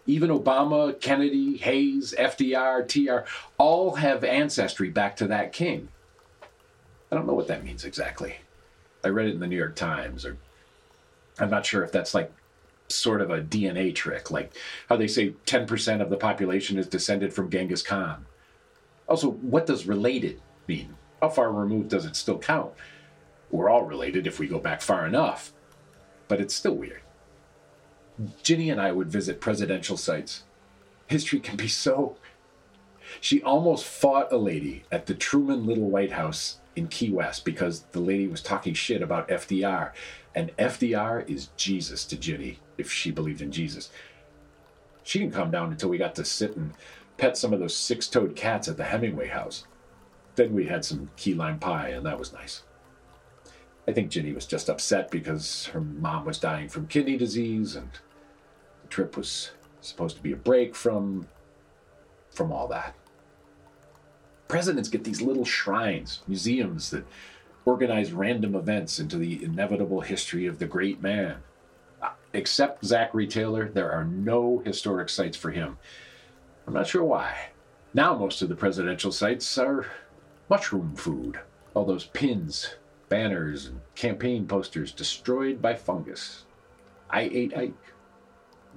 Even 0.05 0.29
Obama, 0.29 0.99
Kennedy, 0.99 1.55
Hayes, 1.57 2.13
FDR, 2.17 2.85
TR 2.85 3.25
all 3.57 3.95
have 3.95 4.23
ancestry 4.25 4.89
back 4.89 5.15
to 5.17 5.27
that 5.27 5.53
king. 5.53 5.87
I 7.09 7.15
don't 7.15 7.25
know 7.25 7.33
what 7.33 7.47
that 7.47 7.63
means 7.63 7.85
exactly. 7.85 8.35
I 9.03 9.09
read 9.09 9.27
it 9.27 9.33
in 9.33 9.39
the 9.39 9.47
New 9.47 9.57
York 9.57 9.75
Times, 9.75 10.25
or 10.25 10.37
I'm 11.39 11.49
not 11.49 11.65
sure 11.65 11.83
if 11.83 11.91
that's 11.91 12.13
like 12.13 12.31
sort 12.89 13.21
of 13.21 13.31
a 13.31 13.41
DNA 13.41 13.93
trick, 13.95 14.29
like 14.29 14.51
how 14.89 14.97
they 14.97 15.07
say 15.07 15.33
10% 15.45 16.01
of 16.01 16.09
the 16.09 16.17
population 16.17 16.77
is 16.77 16.87
descended 16.87 17.33
from 17.33 17.49
Genghis 17.49 17.81
Khan. 17.81 18.25
Also, 19.07 19.31
what 19.31 19.65
does 19.65 19.85
related 19.85 20.41
mean? 20.67 20.97
How 21.21 21.29
far 21.29 21.51
removed 21.51 21.89
does 21.89 22.05
it 22.05 22.15
still 22.15 22.37
count? 22.37 22.73
We're 23.49 23.69
all 23.69 23.83
related 23.83 24.27
if 24.27 24.39
we 24.39 24.47
go 24.47 24.59
back 24.59 24.81
far 24.81 25.05
enough, 25.05 25.53
but 26.27 26.41
it's 26.41 26.55
still 26.55 26.75
weird. 26.75 27.01
Ginny 28.41 28.69
and 28.69 28.79
I 28.81 28.91
would 28.91 29.11
visit 29.11 29.41
presidential 29.41 29.97
sites. 29.97 30.43
History 31.07 31.39
can 31.39 31.55
be 31.55 31.67
so. 31.67 32.17
She 33.19 33.43
almost 33.43 33.85
fought 33.85 34.31
a 34.31 34.37
lady 34.37 34.85
at 34.91 35.05
the 35.05 35.13
Truman 35.13 35.67
Little 35.67 35.89
White 35.89 36.13
House 36.13 36.59
in 36.75 36.87
Key 36.87 37.11
West 37.11 37.45
because 37.45 37.81
the 37.91 37.99
lady 37.99 38.27
was 38.27 38.41
talking 38.41 38.73
shit 38.73 39.01
about 39.01 39.27
FDR. 39.27 39.91
And 40.33 40.55
FDR 40.57 41.29
is 41.29 41.49
Jesus 41.57 42.05
to 42.05 42.17
Ginny, 42.17 42.59
if 42.77 42.91
she 42.91 43.11
believed 43.11 43.41
in 43.41 43.51
Jesus. 43.51 43.91
She 45.03 45.19
didn't 45.19 45.33
come 45.33 45.51
down 45.51 45.71
until 45.71 45.89
we 45.89 45.97
got 45.97 46.15
to 46.15 46.25
sit 46.25 46.55
and 46.55 46.73
pet 47.17 47.37
some 47.37 47.53
of 47.53 47.59
those 47.59 47.75
six 47.75 48.07
toed 48.07 48.35
cats 48.35 48.67
at 48.67 48.77
the 48.77 48.85
Hemingway 48.85 49.27
house. 49.27 49.65
Then 50.35 50.53
we 50.53 50.65
had 50.65 50.83
some 50.83 51.09
key 51.15 51.33
lime 51.33 51.59
pie, 51.59 51.89
and 51.89 52.05
that 52.05 52.19
was 52.19 52.33
nice. 52.33 52.63
I 53.87 53.91
think 53.91 54.09
Ginny 54.09 54.33
was 54.33 54.45
just 54.45 54.69
upset 54.69 55.11
because 55.11 55.65
her 55.67 55.81
mom 55.81 56.25
was 56.25 56.39
dying 56.39 56.69
from 56.69 56.87
kidney 56.87 57.17
disease, 57.17 57.75
and 57.75 57.89
the 58.81 58.87
trip 58.87 59.17
was 59.17 59.51
supposed 59.81 60.15
to 60.15 60.23
be 60.23 60.31
a 60.31 60.37
break 60.37 60.75
from 60.75 61.27
from 62.31 62.51
all 62.51 62.67
that. 62.67 62.95
Presidents 64.47 64.89
get 64.89 65.03
these 65.03 65.21
little 65.21 65.45
shrines, 65.45 66.21
museums 66.27 66.89
that 66.89 67.05
organize 67.65 68.11
random 68.11 68.55
events 68.55 68.99
into 68.99 69.17
the 69.17 69.43
inevitable 69.43 70.01
history 70.01 70.47
of 70.47 70.59
the 70.59 70.65
great 70.65 71.01
man. 71.01 71.37
Uh, 72.01 72.09
except 72.33 72.83
Zachary 72.83 73.27
Taylor, 73.27 73.69
there 73.69 73.91
are 73.91 74.03
no 74.03 74.61
historic 74.65 75.09
sites 75.09 75.37
for 75.37 75.51
him. 75.51 75.77
I'm 76.67 76.73
not 76.73 76.87
sure 76.87 77.03
why. 77.03 77.49
Now, 77.93 78.17
most 78.17 78.41
of 78.41 78.49
the 78.49 78.55
presidential 78.55 79.11
sites 79.11 79.57
are 79.57 79.85
mushroom 80.49 80.95
food. 80.95 81.39
All 81.73 81.85
those 81.85 82.05
pins, 82.05 82.75
banners, 83.09 83.67
and 83.67 83.81
campaign 83.95 84.47
posters 84.47 84.91
destroyed 84.91 85.61
by 85.61 85.75
fungus. 85.75 86.45
I 87.09 87.21
ate 87.21 87.55
Ike. 87.55 87.73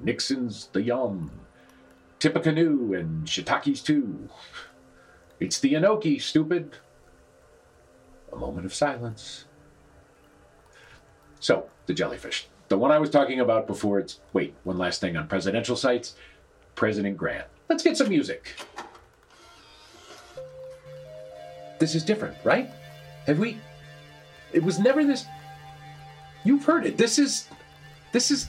Nixon's 0.03 0.69
the 0.69 0.83
yum. 0.83 1.31
Tippecanoe 2.19 2.95
and 2.95 3.27
shiitakes 3.27 3.85
too. 3.85 4.29
It's 5.39 5.59
the 5.59 5.75
enoki, 5.75 6.21
stupid. 6.21 6.77
A 8.33 8.37
moment 8.37 8.67
of 8.67 8.75
silence. 8.75 9.45
So, 11.41 11.69
the 11.87 11.95
jellyfish. 11.95 12.49
The 12.69 12.79
one 12.79 12.91
I 12.91 12.99
was 12.99 13.11
talking 13.11 13.41
about 13.41 13.67
before, 13.67 13.99
it's. 13.99 14.21
Wait, 14.33 14.55
one 14.65 14.79
last 14.79 15.01
thing 15.01 15.17
on 15.17 15.29
presidential 15.29 15.77
sites. 15.77 16.17
President 16.75 17.17
Grant. 17.17 17.47
Let's 17.69 17.83
get 17.83 17.97
some 17.97 18.09
music. 18.09 18.55
This 21.79 21.95
is 21.95 22.05
different, 22.05 22.37
right? 22.45 22.71
Have 23.27 23.39
we. 23.39 23.59
It 24.53 24.63
was 24.63 24.79
never 24.79 25.05
this. 25.05 25.27
You've 26.45 26.65
heard 26.65 26.87
it. 26.87 26.97
This 26.97 27.19
is. 27.19 27.49
This 28.13 28.31
is. 28.31 28.49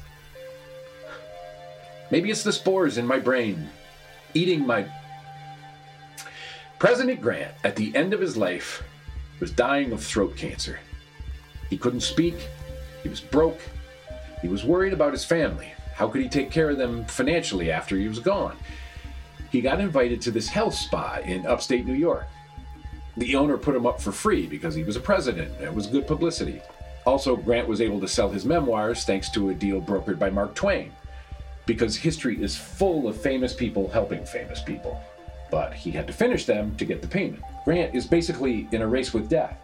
Maybe 2.10 2.32
it's 2.32 2.44
the 2.44 2.54
spores 2.54 2.98
in 2.98 3.06
my 3.06 3.20
brain 3.20 3.70
eating 4.34 4.66
my. 4.66 4.86
President 6.80 7.22
Grant, 7.22 7.54
at 7.64 7.76
the 7.76 7.96
end 7.96 8.14
of 8.14 8.22
his 8.22 8.38
life, 8.38 8.84
was 9.40 9.52
dying 9.52 9.92
of 9.92 10.04
throat 10.04 10.36
cancer. 10.38 10.80
He 11.70 11.78
couldn't 11.78 12.02
speak, 12.02 12.36
he 13.02 13.10
was 13.10 13.20
broke, 13.20 13.60
he 14.42 14.48
was 14.48 14.64
worried 14.64 14.94
about 14.94 15.12
his 15.12 15.26
family. 15.26 15.74
How 15.96 16.08
could 16.08 16.22
he 16.22 16.30
take 16.30 16.52
care 16.52 16.70
of 16.70 16.78
them 16.78 17.06
financially 17.06 17.72
after 17.72 17.98
he 17.98 18.08
was 18.08 18.20
gone? 18.20 18.56
He 19.50 19.62
got 19.62 19.80
invited 19.80 20.22
to 20.22 20.32
this 20.32 20.48
health 20.48 20.76
spa 20.76 21.20
in 21.26 21.48
upstate 21.48 21.86
New 21.86 21.94
York. 21.94 22.28
The 23.18 23.36
owner 23.36 23.58
put 23.58 23.76
him 23.76 23.88
up 23.88 24.00
for 24.00 24.12
free 24.12 24.46
because 24.46 24.76
he 24.76 24.84
was 24.84 24.96
a 24.96 25.02
president 25.02 25.52
it 25.60 25.74
was 25.74 25.88
good 25.88 26.08
publicity. 26.08 26.62
Also, 27.06 27.36
Grant 27.36 27.68
was 27.68 27.82
able 27.82 28.00
to 28.02 28.08
sell 28.08 28.30
his 28.30 28.46
memoirs 28.46 29.06
thanks 29.06 29.30
to 29.32 29.50
a 29.50 29.54
deal 29.54 29.82
brokered 29.82 30.20
by 30.20 30.30
Mark 30.30 30.54
Twain. 30.54 30.92
Because 31.66 31.96
history 31.96 32.42
is 32.42 32.56
full 32.56 33.08
of 33.08 33.20
famous 33.20 33.54
people 33.54 33.90
helping 33.90 34.26
famous 34.26 34.62
people. 34.62 35.02
But 35.50 35.74
he 35.74 35.90
had 35.90 36.06
to 36.08 36.14
finish 36.14 36.46
them 36.46 36.76
to 36.76 36.86
get 36.86 37.02
the 37.02 37.08
payment. 37.08 37.42
Grant 37.66 37.96
is 37.96 38.06
basically 38.06 38.68
in 38.72 38.82
a 38.82 38.88
race 38.88 39.14
with 39.14 39.30
death. 39.30 39.58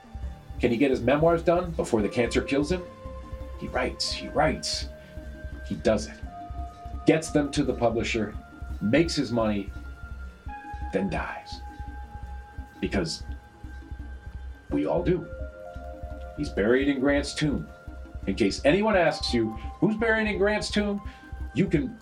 Can 0.60 0.72
he 0.72 0.78
get 0.78 0.92
his 0.92 1.02
memoirs 1.02 1.44
done 1.44 1.72
before 1.72 2.02
the 2.02 2.10
cancer 2.10 2.42
kills 2.42 2.72
him? 2.72 2.82
He 3.60 3.68
writes, 3.68 4.12
he 4.12 4.30
writes. 4.30 4.88
He 5.68 5.76
does 5.76 6.08
it. 6.08 6.16
Gets 7.06 7.32
them 7.32 7.52
to 7.52 7.64
the 7.64 7.74
publisher, 7.74 8.34
makes 8.82 9.16
his 9.16 9.32
money, 9.32 9.70
then 10.94 11.10
dies. 11.10 11.60
Because 12.80 13.24
we 14.74 14.86
all 14.86 15.04
do. 15.04 15.28
He's 16.38 16.50
buried 16.50 16.88
in 16.88 17.00
Grant's 17.00 17.34
tomb. 17.34 17.68
In 18.26 18.36
case 18.36 18.62
anyone 18.66 18.96
asks 18.96 19.34
you, 19.34 19.52
who's 19.80 19.96
buried 19.98 20.28
in 20.28 20.38
Grant's 20.38 20.72
tomb? 20.72 21.02
You 21.54 21.68
can. 21.68 21.98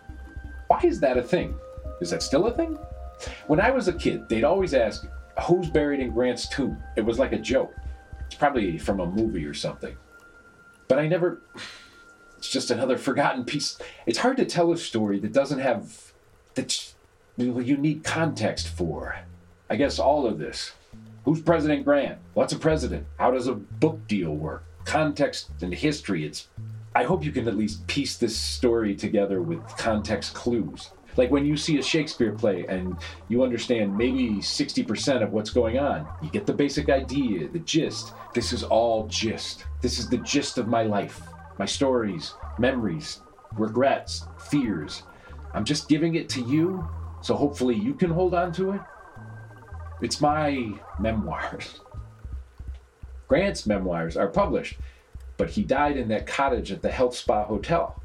Why 0.67 0.79
is 0.83 0.99
that 1.01 1.17
a 1.17 1.21
thing? 1.21 1.55
Is 1.99 2.11
that 2.11 2.23
still 2.23 2.47
a 2.47 2.51
thing? 2.51 2.77
When 3.47 3.59
I 3.59 3.71
was 3.71 3.87
a 3.87 3.93
kid, 3.93 4.29
they'd 4.29 4.43
always 4.43 4.73
ask, 4.73 5.05
who's 5.47 5.69
buried 5.69 5.99
in 5.99 6.11
Grant's 6.11 6.47
tomb? 6.47 6.81
It 6.95 7.05
was 7.05 7.19
like 7.19 7.33
a 7.33 7.37
joke. 7.37 7.75
It's 8.25 8.35
probably 8.35 8.77
from 8.77 8.99
a 8.99 9.05
movie 9.05 9.45
or 9.45 9.53
something. 9.53 9.95
But 10.87 10.99
I 10.99 11.07
never. 11.07 11.41
It's 12.37 12.49
just 12.49 12.71
another 12.71 12.97
forgotten 12.97 13.45
piece. 13.45 13.77
It's 14.05 14.17
hard 14.19 14.37
to 14.37 14.45
tell 14.45 14.71
a 14.71 14.77
story 14.77 15.19
that 15.19 15.33
doesn't 15.33 15.59
have. 15.59 16.13
that 16.55 16.93
you 17.37 17.77
need 17.77 18.03
context 18.03 18.67
for. 18.67 19.19
I 19.69 19.75
guess 19.75 19.99
all 19.99 20.25
of 20.25 20.39
this. 20.39 20.73
Who's 21.25 21.41
President 21.41 21.85
Grant? 21.85 22.17
What's 22.33 22.53
a 22.53 22.57
president? 22.57 23.05
How 23.19 23.31
does 23.31 23.47
a 23.47 23.53
book 23.53 24.07
deal 24.07 24.35
work? 24.35 24.63
Context 24.85 25.51
and 25.61 25.73
history. 25.73 26.25
It's. 26.25 26.47
I 26.95 27.03
hope 27.03 27.23
you 27.23 27.31
can 27.31 27.47
at 27.47 27.55
least 27.55 27.85
piece 27.87 28.17
this 28.17 28.35
story 28.35 28.95
together 28.95 29.41
with 29.41 29.65
context 29.77 30.33
clues. 30.33 30.89
Like 31.17 31.29
when 31.29 31.45
you 31.45 31.57
see 31.57 31.77
a 31.77 31.83
Shakespeare 31.83 32.31
play 32.31 32.65
and 32.67 32.97
you 33.27 33.43
understand 33.43 33.95
maybe 33.95 34.35
60% 34.37 35.21
of 35.21 35.31
what's 35.31 35.49
going 35.49 35.77
on, 35.77 36.07
you 36.21 36.29
get 36.29 36.45
the 36.45 36.53
basic 36.53 36.89
idea, 36.89 37.47
the 37.49 37.59
gist. 37.59 38.13
This 38.33 38.53
is 38.53 38.63
all 38.63 39.07
gist. 39.07 39.65
This 39.81 39.99
is 39.99 40.09
the 40.09 40.17
gist 40.17 40.57
of 40.57 40.67
my 40.67 40.83
life, 40.83 41.21
my 41.59 41.65
stories, 41.65 42.33
memories, 42.57 43.21
regrets, 43.53 44.25
fears. 44.49 45.03
I'm 45.53 45.65
just 45.65 45.89
giving 45.89 46.15
it 46.15 46.29
to 46.29 46.41
you, 46.41 46.87
so 47.21 47.35
hopefully 47.35 47.75
you 47.75 47.93
can 47.93 48.09
hold 48.09 48.33
on 48.33 48.51
to 48.53 48.71
it. 48.71 48.81
It's 50.01 50.19
my 50.19 50.73
memoirs. 50.99 51.79
Grant's 53.27 53.67
memoirs 53.67 54.17
are 54.17 54.27
published, 54.27 54.79
but 55.37 55.51
he 55.51 55.63
died 55.63 55.95
in 55.95 56.07
that 56.07 56.25
cottage 56.25 56.71
at 56.71 56.81
the 56.81 56.89
Health 56.89 57.15
Spa 57.15 57.45
Hotel. 57.45 58.01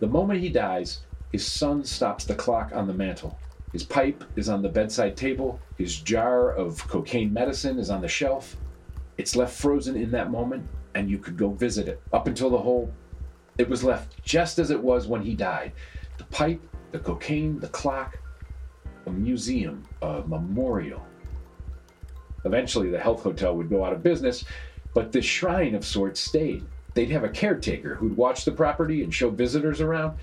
The 0.00 0.06
moment 0.06 0.40
he 0.40 0.50
dies, 0.50 1.00
his 1.32 1.46
son 1.46 1.84
stops 1.84 2.24
the 2.24 2.34
clock 2.34 2.72
on 2.74 2.86
the 2.86 2.92
mantle. 2.92 3.38
His 3.72 3.82
pipe 3.82 4.24
is 4.36 4.50
on 4.50 4.60
the 4.60 4.68
bedside 4.68 5.16
table. 5.16 5.58
His 5.78 5.96
jar 5.96 6.50
of 6.52 6.86
cocaine 6.86 7.32
medicine 7.32 7.78
is 7.78 7.88
on 7.88 8.02
the 8.02 8.08
shelf. 8.08 8.56
It's 9.16 9.34
left 9.34 9.58
frozen 9.58 9.96
in 9.96 10.10
that 10.10 10.30
moment, 10.30 10.68
and 10.94 11.10
you 11.10 11.18
could 11.18 11.38
go 11.38 11.50
visit 11.50 11.88
it. 11.88 12.00
Up 12.12 12.26
until 12.26 12.50
the 12.50 12.58
whole, 12.58 12.92
it 13.56 13.68
was 13.68 13.82
left 13.82 14.22
just 14.22 14.58
as 14.58 14.70
it 14.70 14.82
was 14.82 15.06
when 15.06 15.22
he 15.22 15.34
died. 15.34 15.72
The 16.18 16.24
pipe, 16.24 16.60
the 16.92 16.98
cocaine, 16.98 17.58
the 17.58 17.68
clock, 17.68 18.18
a 19.06 19.10
museum, 19.10 19.86
a 20.02 20.22
memorial. 20.26 21.02
Eventually, 22.44 22.90
the 22.90 22.98
health 22.98 23.22
hotel 23.22 23.56
would 23.56 23.70
go 23.70 23.84
out 23.84 23.92
of 23.92 24.02
business, 24.02 24.44
but 24.94 25.12
this 25.12 25.24
shrine 25.24 25.74
of 25.74 25.84
sorts 25.84 26.20
stayed. 26.20 26.64
They'd 26.94 27.10
have 27.10 27.24
a 27.24 27.28
caretaker 27.28 27.94
who'd 27.94 28.16
watch 28.16 28.44
the 28.44 28.52
property 28.52 29.02
and 29.02 29.12
show 29.12 29.30
visitors 29.30 29.80
around. 29.80 30.18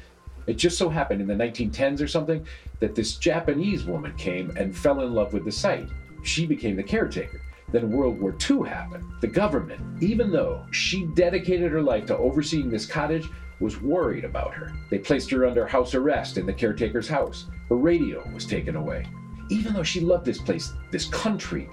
It 0.48 0.56
just 0.56 0.78
so 0.78 0.90
happened 0.90 1.22
in 1.22 1.28
the 1.28 1.34
1910s 1.34 2.02
or 2.02 2.08
something 2.08 2.46
that 2.80 2.96
this 2.96 3.16
Japanese 3.16 3.86
woman 3.86 4.14
came 4.18 4.52
and 4.58 4.76
fell 4.76 5.02
in 5.02 5.14
love 5.14 5.34
with 5.34 5.46
the 5.46 5.52
site. 5.52 5.90
She 6.24 6.46
became 6.46 6.76
the 6.76 6.84
caretaker. 6.84 7.42
Then 7.72 7.92
World 7.92 8.20
War 8.20 8.36
II 8.50 8.68
happened. 8.68 9.06
The 9.22 9.28
government, 9.28 9.82
even 10.02 10.32
though 10.32 10.66
she 10.72 11.06
dedicated 11.16 11.72
her 11.72 11.82
life 11.82 12.06
to 12.08 12.18
overseeing 12.18 12.70
this 12.70 12.86
cottage, 12.86 13.28
was 13.60 13.82
worried 13.82 14.26
about 14.26 14.54
her. 14.54 14.72
They 14.90 15.00
placed 15.00 15.32
her 15.32 15.46
under 15.46 15.66
house 15.66 15.96
arrest 15.96 16.38
in 16.38 16.46
the 16.46 16.54
caretaker's 16.54 17.08
house. 17.08 17.46
Her 17.70 17.76
radio 17.76 18.28
was 18.34 18.46
taken 18.46 18.76
away. 18.76 19.06
Even 19.50 19.74
though 19.74 19.84
she 19.84 20.00
loved 20.00 20.26
this 20.26 20.42
place, 20.42 20.74
this 20.92 21.06
country, 21.06 21.70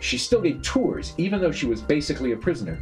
she 0.00 0.18
still 0.18 0.40
gave 0.40 0.62
tours, 0.62 1.14
even 1.16 1.40
though 1.40 1.52
she 1.52 1.66
was 1.66 1.80
basically 1.80 2.32
a 2.32 2.36
prisoner. 2.36 2.78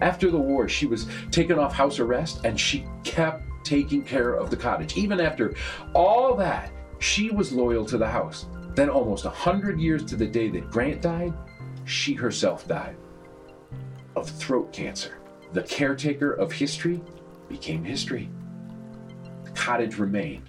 After 0.00 0.30
the 0.30 0.38
war, 0.38 0.68
she 0.68 0.86
was 0.86 1.06
taken 1.30 1.58
off 1.58 1.72
house 1.72 1.98
arrest 1.98 2.44
and 2.44 2.58
she 2.58 2.84
kept 3.04 3.44
taking 3.64 4.02
care 4.02 4.34
of 4.34 4.50
the 4.50 4.56
cottage. 4.56 4.96
Even 4.96 5.20
after 5.20 5.54
all 5.94 6.34
that, 6.36 6.72
she 6.98 7.30
was 7.30 7.52
loyal 7.52 7.84
to 7.86 7.98
the 7.98 8.08
house. 8.08 8.46
Then, 8.74 8.88
almost 8.88 9.26
a 9.26 9.30
hundred 9.30 9.78
years 9.80 10.04
to 10.06 10.16
the 10.16 10.26
day 10.26 10.48
that 10.48 10.70
Grant 10.70 11.02
died, 11.02 11.34
she 11.84 12.14
herself 12.14 12.66
died 12.66 12.96
of 14.16 14.28
throat 14.28 14.72
cancer. 14.72 15.18
The 15.52 15.62
caretaker 15.62 16.32
of 16.32 16.52
history 16.52 17.00
became 17.48 17.84
history. 17.84 18.28
The 19.44 19.50
cottage 19.50 19.98
remained. 19.98 20.48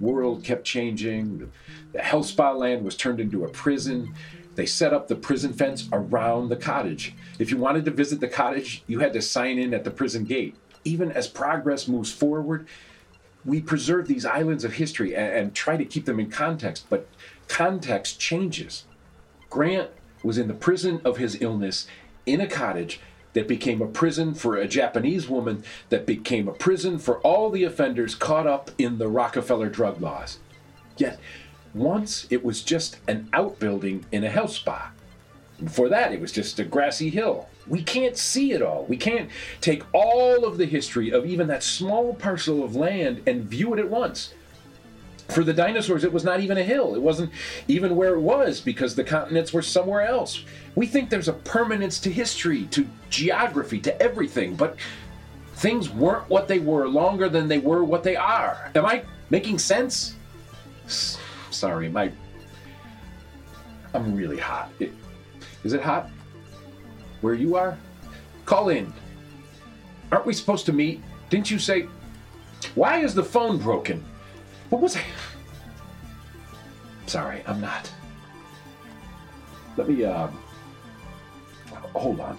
World 0.00 0.44
kept 0.44 0.64
changing. 0.64 1.50
The 1.92 1.98
health 1.98 2.26
spa 2.26 2.52
land 2.52 2.84
was 2.84 2.96
turned 2.96 3.20
into 3.20 3.44
a 3.44 3.48
prison. 3.48 4.14
They 4.58 4.66
set 4.66 4.92
up 4.92 5.06
the 5.06 5.14
prison 5.14 5.52
fence 5.52 5.88
around 5.92 6.48
the 6.48 6.56
cottage. 6.56 7.14
If 7.38 7.52
you 7.52 7.58
wanted 7.58 7.84
to 7.84 7.92
visit 7.92 8.18
the 8.18 8.26
cottage, 8.26 8.82
you 8.88 8.98
had 8.98 9.12
to 9.12 9.22
sign 9.22 9.56
in 9.56 9.72
at 9.72 9.84
the 9.84 9.90
prison 9.92 10.24
gate. 10.24 10.56
Even 10.82 11.12
as 11.12 11.28
progress 11.28 11.86
moves 11.86 12.10
forward, 12.10 12.66
we 13.44 13.60
preserve 13.60 14.08
these 14.08 14.26
islands 14.26 14.64
of 14.64 14.72
history 14.72 15.14
and, 15.14 15.32
and 15.32 15.54
try 15.54 15.76
to 15.76 15.84
keep 15.84 16.06
them 16.06 16.18
in 16.18 16.28
context, 16.28 16.86
but 16.90 17.06
context 17.46 18.18
changes. 18.18 18.84
Grant 19.48 19.90
was 20.24 20.38
in 20.38 20.48
the 20.48 20.54
prison 20.54 21.02
of 21.04 21.18
his 21.18 21.40
illness 21.40 21.86
in 22.26 22.40
a 22.40 22.48
cottage 22.48 22.98
that 23.34 23.46
became 23.46 23.80
a 23.80 23.86
prison 23.86 24.34
for 24.34 24.56
a 24.56 24.66
Japanese 24.66 25.28
woman, 25.28 25.62
that 25.90 26.04
became 26.04 26.48
a 26.48 26.52
prison 26.52 26.98
for 26.98 27.20
all 27.20 27.48
the 27.48 27.62
offenders 27.62 28.16
caught 28.16 28.48
up 28.48 28.72
in 28.76 28.98
the 28.98 29.06
Rockefeller 29.06 29.68
drug 29.68 30.00
laws. 30.00 30.40
Yet, 30.96 31.20
once 31.74 32.26
it 32.30 32.44
was 32.44 32.62
just 32.62 32.98
an 33.08 33.28
outbuilding 33.32 34.04
in 34.12 34.24
a 34.24 34.30
health 34.30 34.52
spa. 34.52 34.90
Before 35.62 35.88
that, 35.88 36.12
it 36.12 36.20
was 36.20 36.32
just 36.32 36.58
a 36.60 36.64
grassy 36.64 37.10
hill. 37.10 37.48
We 37.66 37.82
can't 37.82 38.16
see 38.16 38.52
it 38.52 38.62
all. 38.62 38.84
We 38.88 38.96
can't 38.96 39.28
take 39.60 39.82
all 39.92 40.44
of 40.44 40.56
the 40.56 40.66
history 40.66 41.10
of 41.10 41.26
even 41.26 41.48
that 41.48 41.62
small 41.62 42.14
parcel 42.14 42.62
of 42.62 42.76
land 42.76 43.22
and 43.26 43.44
view 43.44 43.74
it 43.74 43.80
at 43.80 43.90
once. 43.90 44.32
For 45.28 45.44
the 45.44 45.52
dinosaurs, 45.52 46.04
it 46.04 46.12
was 46.12 46.24
not 46.24 46.40
even 46.40 46.56
a 46.56 46.62
hill. 46.62 46.94
It 46.94 47.02
wasn't 47.02 47.30
even 47.66 47.96
where 47.96 48.14
it 48.14 48.20
was 48.20 48.60
because 48.60 48.94
the 48.94 49.04
continents 49.04 49.52
were 49.52 49.60
somewhere 49.60 50.02
else. 50.02 50.42
We 50.74 50.86
think 50.86 51.10
there's 51.10 51.28
a 51.28 51.34
permanence 51.34 52.00
to 52.00 52.10
history, 52.10 52.64
to 52.66 52.86
geography, 53.10 53.78
to 53.80 54.02
everything, 54.02 54.54
but 54.54 54.76
things 55.54 55.90
weren't 55.90 56.30
what 56.30 56.48
they 56.48 56.60
were 56.60 56.88
longer 56.88 57.28
than 57.28 57.48
they 57.48 57.58
were 57.58 57.84
what 57.84 58.04
they 58.04 58.16
are. 58.16 58.70
Am 58.74 58.86
I 58.86 59.04
making 59.28 59.58
sense? 59.58 60.14
Sorry, 61.58 61.88
my. 61.88 62.12
I'm 63.92 64.14
really 64.14 64.38
hot. 64.38 64.70
It, 64.78 64.92
is 65.64 65.72
it 65.72 65.82
hot? 65.82 66.08
Where 67.20 67.34
you 67.34 67.56
are? 67.56 67.76
Call 68.44 68.68
in. 68.68 68.92
Aren't 70.12 70.24
we 70.24 70.34
supposed 70.34 70.66
to 70.66 70.72
meet? 70.72 71.02
Didn't 71.30 71.50
you 71.50 71.58
say. 71.58 71.88
Why 72.76 72.98
is 73.00 73.12
the 73.12 73.24
phone 73.24 73.58
broken? 73.58 74.04
What 74.70 74.80
was 74.80 74.96
I? 74.96 75.02
Sorry, 77.06 77.42
I'm 77.44 77.60
not. 77.60 77.90
Let 79.76 79.88
me, 79.88 80.04
uh. 80.04 80.28
Hold 81.92 82.20
on. 82.20 82.38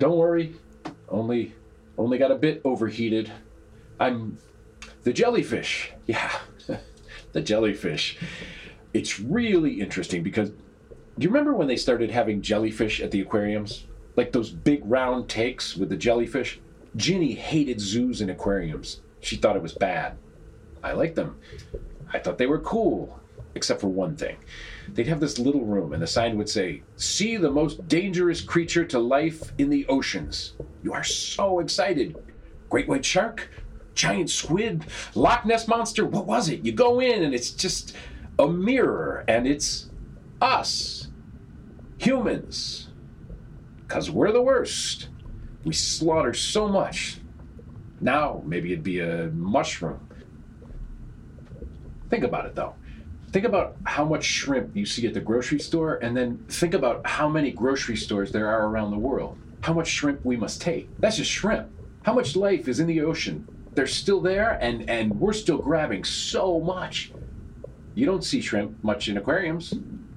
Don't 0.00 0.16
worry. 0.16 0.54
Only 1.10 1.54
only 1.98 2.16
got 2.16 2.30
a 2.30 2.36
bit 2.36 2.62
overheated. 2.64 3.30
I'm 4.00 4.38
the 5.02 5.12
jellyfish. 5.12 5.92
Yeah. 6.06 6.32
the 7.32 7.42
jellyfish. 7.42 8.18
It's 8.94 9.20
really 9.20 9.78
interesting 9.80 10.22
because 10.22 10.50
do 10.50 11.24
you 11.24 11.28
remember 11.28 11.52
when 11.52 11.68
they 11.68 11.76
started 11.76 12.10
having 12.10 12.40
jellyfish 12.40 13.02
at 13.02 13.10
the 13.10 13.20
aquariums? 13.20 13.84
Like 14.16 14.32
those 14.32 14.50
big 14.50 14.80
round 14.84 15.28
tanks 15.28 15.76
with 15.76 15.90
the 15.90 15.98
jellyfish? 15.98 16.60
Ginny 16.96 17.34
hated 17.34 17.78
zoos 17.78 18.22
and 18.22 18.30
aquariums. 18.30 19.02
She 19.20 19.36
thought 19.36 19.54
it 19.54 19.62
was 19.62 19.74
bad. 19.74 20.16
I 20.82 20.92
liked 20.92 21.16
them. 21.16 21.36
I 22.10 22.18
thought 22.18 22.38
they 22.38 22.46
were 22.46 22.58
cool, 22.60 23.20
except 23.54 23.80
for 23.80 23.88
one 23.88 24.16
thing. 24.16 24.36
They'd 24.88 25.06
have 25.06 25.20
this 25.20 25.38
little 25.38 25.64
room, 25.64 25.92
and 25.92 26.02
the 26.02 26.06
sign 26.06 26.36
would 26.36 26.48
say, 26.48 26.82
See 26.96 27.36
the 27.36 27.50
most 27.50 27.86
dangerous 27.88 28.40
creature 28.40 28.84
to 28.86 28.98
life 28.98 29.52
in 29.58 29.70
the 29.70 29.86
oceans. 29.86 30.54
You 30.82 30.92
are 30.92 31.04
so 31.04 31.60
excited. 31.60 32.16
Great 32.68 32.88
white 32.88 33.04
shark? 33.04 33.48
Giant 33.94 34.30
squid? 34.30 34.86
Loch 35.14 35.44
Ness 35.44 35.68
monster? 35.68 36.04
What 36.06 36.26
was 36.26 36.48
it? 36.48 36.64
You 36.64 36.72
go 36.72 37.00
in, 37.00 37.22
and 37.22 37.34
it's 37.34 37.50
just 37.50 37.96
a 38.38 38.48
mirror, 38.48 39.24
and 39.28 39.46
it's 39.46 39.90
us, 40.40 41.08
humans. 41.98 42.88
Because 43.86 44.10
we're 44.10 44.32
the 44.32 44.42
worst. 44.42 45.08
We 45.64 45.72
slaughter 45.74 46.32
so 46.32 46.68
much. 46.68 47.18
Now, 48.00 48.42
maybe 48.46 48.72
it'd 48.72 48.84
be 48.84 49.00
a 49.00 49.26
mushroom. 49.34 50.08
Think 52.08 52.24
about 52.24 52.46
it, 52.46 52.54
though. 52.54 52.74
Think 53.32 53.44
about 53.44 53.76
how 53.84 54.04
much 54.04 54.24
shrimp 54.24 54.74
you 54.74 54.84
see 54.84 55.06
at 55.06 55.14
the 55.14 55.20
grocery 55.20 55.60
store, 55.60 55.96
and 55.96 56.16
then 56.16 56.44
think 56.48 56.74
about 56.74 57.06
how 57.06 57.28
many 57.28 57.52
grocery 57.52 57.96
stores 57.96 58.32
there 58.32 58.48
are 58.48 58.66
around 58.66 58.90
the 58.90 58.98
world. 58.98 59.38
How 59.60 59.72
much 59.72 59.86
shrimp 59.86 60.24
we 60.24 60.36
must 60.36 60.60
take. 60.60 60.88
That's 60.98 61.16
just 61.16 61.30
shrimp. 61.30 61.68
How 62.02 62.12
much 62.12 62.34
life 62.34 62.66
is 62.66 62.80
in 62.80 62.88
the 62.88 63.02
ocean? 63.02 63.46
They're 63.74 63.86
still 63.86 64.20
there, 64.20 64.58
and, 64.60 64.88
and 64.90 65.20
we're 65.20 65.32
still 65.32 65.58
grabbing 65.58 66.02
so 66.02 66.58
much. 66.58 67.12
You 67.94 68.04
don't 68.04 68.24
see 68.24 68.40
shrimp 68.40 68.82
much 68.82 69.08
in 69.08 69.16
aquariums, 69.16 69.74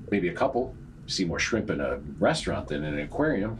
maybe 0.10 0.30
a 0.30 0.34
couple. 0.34 0.76
You 1.06 1.10
see 1.12 1.26
more 1.26 1.39
shrimp 1.39 1.69
in 1.69 1.82
a 1.82 1.97
restaurant 2.17 2.67
than 2.67 2.84
in 2.84 2.95
an 2.95 3.02
aquarium. 3.02 3.60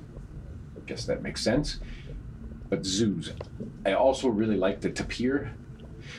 I 0.76 0.80
guess 0.88 1.06
that 1.06 1.22
makes 1.22 1.44
sense. 1.44 1.80
But 2.70 2.86
zoos. 2.86 3.34
I 3.86 3.94
also 3.94 4.30
really 4.30 4.58
like 4.58 4.82
the 4.82 4.90
tapir. 4.90 5.54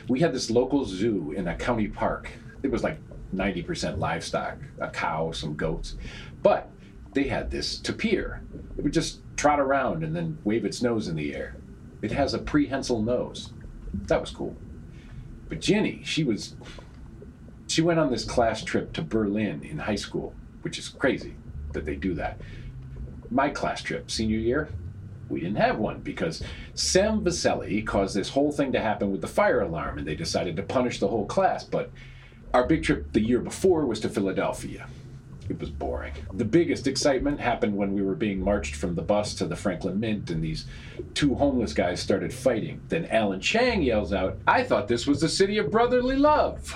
We 0.09 0.21
had 0.21 0.33
this 0.33 0.51
local 0.51 0.85
zoo 0.85 1.33
in 1.37 1.49
a 1.49 1.57
county 1.57 1.89
park. 1.89 2.29
It 2.63 2.71
was 2.71 2.85
like 2.85 2.99
90% 3.35 3.99
livestock, 3.99 4.59
a 4.81 4.91
cow, 4.91 5.33
some 5.33 5.55
goats. 5.55 5.97
But 6.43 6.71
they 7.13 7.25
had 7.25 7.51
this 7.51 7.79
tapir. 7.79 8.43
It 8.77 8.83
would 8.83 8.93
just 8.93 9.21
trot 9.37 9.61
around 9.61 10.05
and 10.05 10.15
then 10.15 10.39
wave 10.45 10.65
its 10.65 10.83
nose 10.83 11.09
in 11.09 11.17
the 11.17 11.35
air. 11.35 11.57
It 12.03 12.13
has 12.13 12.35
a 12.35 12.39
prehensile 12.39 13.03
nose. 13.03 13.53
That 13.93 14.21
was 14.21 14.31
cool. 14.31 14.57
But 15.49 15.61
Ginny, 15.61 16.03
she 16.05 16.25
was. 16.25 16.57
She 17.67 17.81
went 17.81 17.99
on 17.99 18.11
this 18.11 18.25
class 18.25 18.63
trip 18.63 18.93
to 18.93 19.03
Berlin 19.03 19.63
in 19.63 19.79
high 19.79 19.95
school, 19.95 20.35
which 20.63 20.79
is 20.79 20.89
crazy 20.89 21.35
that 21.73 21.85
they 21.85 21.97
do 21.97 22.15
that. 22.15 22.41
My 23.31 23.49
class 23.49 23.83
trip, 23.83 24.11
senior 24.11 24.39
year, 24.39 24.69
we 25.29 25.41
didn't 25.41 25.57
have 25.57 25.79
one 25.79 26.01
because 26.01 26.43
Sam 26.75 27.25
Vaselli 27.25 27.85
caused 27.87 28.15
this 28.15 28.29
whole 28.29 28.53
thing 28.53 28.73
to 28.73 28.81
happen 28.81 29.11
with 29.11 29.21
the 29.21 29.29
fire 29.29 29.63
alarm 29.63 29.99
and 29.99 30.07
they 30.07 30.15
decided 30.15 30.57
to 30.57 30.63
punish 30.63 31.01
the 31.01 31.09
whole 31.09 31.27
class. 31.27 31.65
But 31.65 31.91
our 32.55 32.65
big 32.65 32.85
trip 32.85 33.13
the 33.13 33.21
year 33.21 33.41
before 33.41 33.85
was 33.85 33.99
to 34.01 34.09
Philadelphia. 34.09 34.87
It 35.49 35.59
was 35.61 35.71
boring. 35.71 36.15
The 36.33 36.45
biggest 36.45 36.87
excitement 36.87 37.41
happened 37.41 37.77
when 37.77 37.93
we 37.93 38.01
were 38.01 38.15
being 38.15 38.43
marched 38.43 38.77
from 38.77 38.95
the 38.95 39.03
bus 39.03 39.35
to 39.35 39.47
the 39.47 39.57
Franklin 39.57 39.99
Mint 39.99 40.31
and 40.31 40.43
these 40.43 40.65
two 41.15 41.35
homeless 41.35 41.75
guys 41.75 42.01
started 42.01 42.33
fighting. 42.33 42.81
Then 42.89 43.07
Alan 43.07 43.41
Chang 43.41 43.83
yells 43.83 44.13
out, 44.13 44.39
I 44.47 44.63
thought 44.63 44.87
this 44.87 45.07
was 45.07 45.21
the 45.21 45.29
city 45.29 45.59
of 45.59 45.71
brotherly 45.71 46.17
love. 46.17 46.75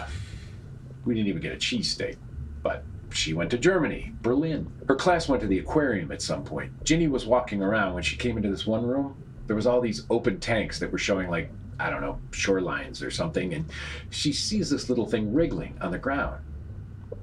We 1.05 1.15
didn't 1.15 1.29
even 1.29 1.41
get 1.41 1.53
a 1.53 1.57
cheesesteak, 1.57 2.17
but 2.63 2.83
she 3.11 3.33
went 3.33 3.51
to 3.53 3.59
Germany, 3.59 4.13
Berlin. 4.21 4.71
Her 4.89 4.97
class 4.97 5.29
went 5.29 5.41
to 5.43 5.49
the 5.49 5.61
aquarium 5.61 6.11
at 6.11 6.21
some 6.21 6.43
point. 6.45 6.85
Ginny 6.85 7.07
was 7.07 7.25
walking 7.25 7.63
around 7.63 7.95
when 7.95 8.03
she 8.03 8.17
came 8.17 8.37
into 8.37 8.51
this 8.51 8.67
one 8.67 8.85
room. 8.85 9.15
There 9.47 9.57
was 9.57 9.67
all 9.67 9.81
these 9.81 10.05
open 10.11 10.41
tanks 10.41 10.81
that 10.81 10.91
were 10.91 10.99
showing 10.99 11.31
like, 11.31 11.51
I 11.79 11.91
don't 11.91 12.01
know, 12.01 12.19
shorelines 12.31 13.05
or 13.05 13.11
something, 13.11 13.55
and 13.55 13.65
she 14.11 14.33
sees 14.33 14.71
this 14.71 14.89
little 14.89 15.07
thing 15.07 15.33
wriggling 15.33 15.77
on 15.81 15.93
the 15.93 15.99
ground. 15.99 16.43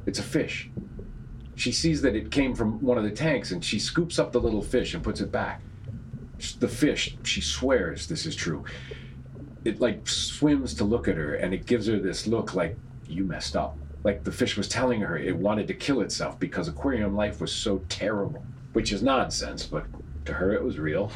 It's 0.06 0.20
a 0.20 0.24
fish. 0.24 0.70
She 1.56 1.72
sees 1.72 2.02
that 2.02 2.16
it 2.16 2.32
came 2.32 2.54
from 2.54 2.82
one 2.82 2.98
of 2.98 3.04
the 3.04 3.12
tanks 3.12 3.52
and 3.52 3.64
she 3.64 3.80
scoops 3.80 4.20
up 4.20 4.32
the 4.32 4.42
little 4.42 4.62
fish 4.62 4.94
and 4.94 5.04
puts 5.04 5.22
it 5.22 5.32
back. 5.32 5.62
The 6.60 6.68
fish, 6.68 7.18
she 7.24 7.42
swears 7.42 8.08
this 8.08 8.26
is 8.26 8.36
true. 8.36 8.66
It 9.64 9.80
like 9.80 10.08
swims 10.08 10.74
to 10.76 10.84
look 10.84 11.08
at 11.08 11.16
her 11.16 11.36
and 11.36 11.54
it 11.54 11.66
gives 11.66 11.88
her 11.88 11.98
this 11.98 12.28
look 12.28 12.54
like 12.54 12.78
you 13.08 13.24
messed 13.24 13.56
up. 13.56 13.78
Like 14.04 14.24
the 14.24 14.32
fish 14.32 14.58
was 14.58 14.68
telling 14.68 15.02
her 15.02 15.18
it 15.18 15.36
wanted 15.36 15.68
to 15.68 15.74
kill 15.74 16.02
itself 16.02 16.40
because 16.40 16.68
aquarium 16.68 17.16
life 17.16 17.42
was 17.42 17.54
so 17.54 17.82
terrible. 17.90 18.46
Which 18.74 18.92
is 18.92 19.02
nonsense, 19.02 19.66
but 19.66 19.86
to 20.26 20.34
her 20.34 20.54
it 20.54 20.62
was 20.62 20.78
real. 20.78 21.12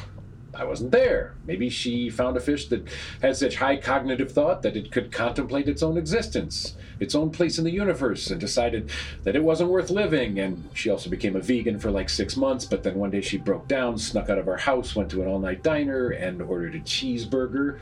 I 0.54 0.64
wasn't 0.64 0.90
there. 0.90 1.34
Maybe 1.46 1.68
she 1.68 2.10
found 2.10 2.36
a 2.36 2.40
fish 2.40 2.68
that 2.68 2.88
had 3.22 3.36
such 3.36 3.56
high 3.56 3.76
cognitive 3.76 4.32
thought 4.32 4.62
that 4.62 4.76
it 4.76 4.90
could 4.90 5.12
contemplate 5.12 5.68
its 5.68 5.82
own 5.82 5.96
existence, 5.96 6.76
its 6.98 7.14
own 7.14 7.30
place 7.30 7.58
in 7.58 7.64
the 7.64 7.70
universe, 7.70 8.30
and 8.30 8.40
decided 8.40 8.90
that 9.22 9.36
it 9.36 9.44
wasn't 9.44 9.70
worth 9.70 9.90
living. 9.90 10.40
And 10.40 10.68
she 10.74 10.90
also 10.90 11.08
became 11.08 11.36
a 11.36 11.40
vegan 11.40 11.78
for 11.78 11.90
like 11.90 12.08
six 12.08 12.36
months, 12.36 12.64
but 12.64 12.82
then 12.82 12.96
one 12.96 13.10
day 13.10 13.20
she 13.20 13.38
broke 13.38 13.68
down, 13.68 13.96
snuck 13.96 14.28
out 14.28 14.38
of 14.38 14.46
her 14.46 14.56
house, 14.56 14.96
went 14.96 15.10
to 15.12 15.22
an 15.22 15.28
all 15.28 15.38
night 15.38 15.62
diner, 15.62 16.10
and 16.10 16.42
ordered 16.42 16.74
a 16.74 16.80
cheeseburger. 16.80 17.78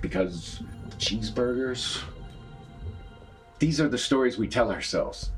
Because 0.00 0.62
cheeseburgers? 0.98 2.02
These 3.58 3.80
are 3.80 3.88
the 3.88 3.98
stories 3.98 4.38
we 4.38 4.48
tell 4.48 4.70
ourselves. 4.70 5.30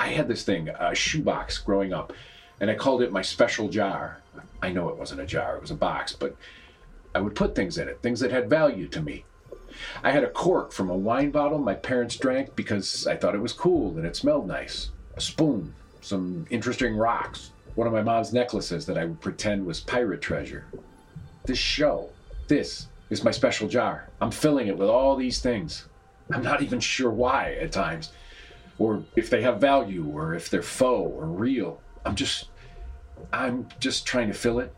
I 0.00 0.08
had 0.08 0.26
this 0.26 0.42
thing, 0.42 0.68
a 0.68 0.94
shoebox 0.94 1.58
growing 1.58 1.92
up, 1.92 2.12
and 2.60 2.70
I 2.70 2.74
called 2.74 3.02
it 3.02 3.12
my 3.12 3.22
special 3.22 3.68
jar 3.68 4.20
I 4.62 4.70
know 4.70 4.88
it 4.88 4.96
wasn't 4.96 5.20
a 5.20 5.26
jar, 5.26 5.56
it 5.56 5.62
was 5.62 5.70
a 5.70 5.76
box, 5.76 6.12
but 6.12 6.36
I 7.14 7.20
would 7.20 7.34
put 7.34 7.54
things 7.54 7.78
in 7.78 7.88
it, 7.88 8.00
things 8.02 8.20
that 8.20 8.30
had 8.30 8.50
value 8.50 8.88
to 8.88 9.00
me. 9.00 9.24
I 10.02 10.10
had 10.10 10.24
a 10.24 10.30
cork 10.30 10.72
from 10.72 10.90
a 10.90 10.96
wine 10.96 11.30
bottle 11.30 11.58
my 11.58 11.74
parents 11.74 12.16
drank 12.16 12.56
because 12.56 13.06
I 13.06 13.16
thought 13.16 13.34
it 13.34 13.40
was 13.40 13.52
cool 13.52 13.96
and 13.96 14.06
it 14.06 14.16
smelled 14.16 14.46
nice. 14.46 14.90
A 15.16 15.20
spoon, 15.20 15.74
some 16.00 16.46
interesting 16.50 16.96
rocks, 16.96 17.52
one 17.74 17.86
of 17.86 17.92
my 17.92 18.02
mom's 18.02 18.32
necklaces 18.32 18.86
that 18.86 18.98
I 18.98 19.04
would 19.04 19.20
pretend 19.20 19.66
was 19.66 19.80
pirate 19.80 20.22
treasure. 20.22 20.64
This 21.44 21.58
show, 21.58 22.10
this 22.48 22.88
is 23.10 23.22
my 23.22 23.30
special 23.30 23.68
jar. 23.68 24.08
I'm 24.20 24.30
filling 24.30 24.68
it 24.68 24.76
with 24.76 24.88
all 24.88 25.14
these 25.14 25.40
things. 25.40 25.86
I'm 26.32 26.42
not 26.42 26.62
even 26.62 26.80
sure 26.80 27.10
why 27.10 27.52
at 27.60 27.72
times, 27.72 28.12
or 28.78 29.04
if 29.14 29.30
they 29.30 29.42
have 29.42 29.60
value, 29.60 30.10
or 30.12 30.34
if 30.34 30.50
they're 30.50 30.62
faux 30.62 31.12
or 31.14 31.26
real. 31.26 31.80
I'm 32.04 32.16
just 32.16 32.48
I'm 33.32 33.68
just 33.80 34.06
trying 34.06 34.28
to 34.28 34.34
fill 34.34 34.60
it 34.60 34.74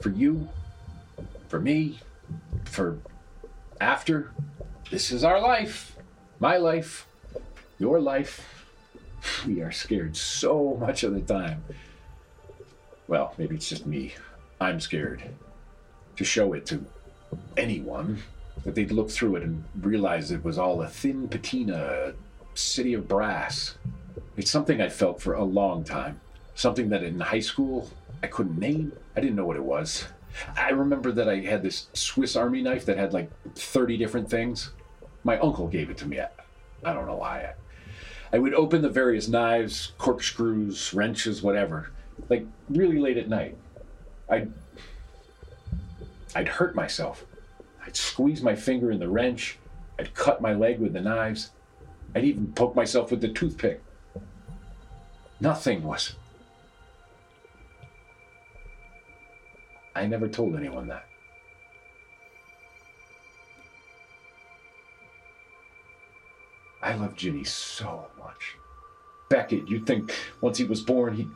for 0.00 0.10
you, 0.10 0.48
for 1.48 1.60
me, 1.60 1.98
for 2.64 2.98
after. 3.80 4.30
This 4.90 5.12
is 5.12 5.24
our 5.24 5.40
life, 5.40 5.96
my 6.40 6.56
life, 6.56 7.06
your 7.78 8.00
life. 8.00 8.66
We 9.46 9.60
are 9.60 9.72
scared 9.72 10.16
so 10.16 10.76
much 10.80 11.02
of 11.02 11.12
the 11.12 11.20
time. 11.20 11.62
Well, 13.06 13.34
maybe 13.36 13.56
it's 13.56 13.68
just 13.68 13.86
me. 13.86 14.14
I'm 14.60 14.80
scared 14.80 15.22
to 16.16 16.24
show 16.24 16.52
it 16.52 16.66
to 16.66 16.84
anyone 17.56 18.22
that 18.64 18.74
they'd 18.74 18.90
look 18.90 19.10
through 19.10 19.36
it 19.36 19.42
and 19.42 19.64
realize 19.80 20.30
it 20.30 20.44
was 20.44 20.58
all 20.58 20.82
a 20.82 20.88
thin 20.88 21.28
patina, 21.28 22.12
city 22.54 22.94
of 22.94 23.08
brass. 23.08 23.76
It's 24.36 24.50
something 24.50 24.80
I 24.80 24.88
felt 24.88 25.20
for 25.20 25.34
a 25.34 25.44
long 25.44 25.84
time 25.84 26.20
something 26.58 26.88
that 26.88 27.04
in 27.04 27.20
high 27.20 27.38
school 27.38 27.88
I 28.20 28.26
couldn't 28.26 28.58
name. 28.58 28.92
I 29.16 29.20
didn't 29.20 29.36
know 29.36 29.46
what 29.46 29.56
it 29.56 29.62
was. 29.62 30.06
I 30.56 30.70
remember 30.70 31.12
that 31.12 31.28
I 31.28 31.36
had 31.36 31.62
this 31.62 31.86
Swiss 31.92 32.34
Army 32.34 32.62
knife 32.62 32.84
that 32.86 32.98
had 32.98 33.12
like 33.12 33.30
30 33.54 33.96
different 33.96 34.28
things. 34.28 34.72
My 35.22 35.38
uncle 35.38 35.68
gave 35.68 35.88
it 35.88 35.96
to 35.98 36.06
me. 36.06 36.18
I, 36.20 36.28
I 36.84 36.92
don't 36.92 37.06
know 37.06 37.14
why. 37.14 37.54
I, 38.32 38.36
I 38.36 38.38
would 38.40 38.54
open 38.54 38.82
the 38.82 38.88
various 38.88 39.28
knives, 39.28 39.92
corkscrews, 39.98 40.92
wrenches, 40.92 41.42
whatever, 41.42 41.92
like 42.28 42.44
really 42.68 42.98
late 42.98 43.18
at 43.18 43.28
night. 43.28 43.56
I'd, 44.28 44.52
I'd 46.34 46.48
hurt 46.48 46.74
myself. 46.74 47.24
I'd 47.86 47.96
squeeze 47.96 48.42
my 48.42 48.56
finger 48.56 48.90
in 48.90 48.98
the 48.98 49.08
wrench. 49.08 49.58
I'd 49.98 50.12
cut 50.12 50.40
my 50.40 50.54
leg 50.54 50.80
with 50.80 50.92
the 50.92 51.00
knives. 51.00 51.52
I'd 52.16 52.24
even 52.24 52.52
poke 52.52 52.74
myself 52.74 53.12
with 53.12 53.20
the 53.20 53.28
toothpick. 53.28 53.80
Nothing 55.40 55.84
was 55.84 56.16
I 59.98 60.06
never 60.06 60.28
told 60.28 60.54
anyone 60.54 60.86
that. 60.88 61.08
I 66.80 66.94
love 66.94 67.16
Ginny 67.16 67.42
so 67.42 68.06
much. 68.16 68.56
Beckett, 69.28 69.68
you'd 69.68 69.86
think 69.86 70.14
once 70.40 70.56
he 70.56 70.64
was 70.64 70.82
born, 70.82 71.16
he. 71.16 71.28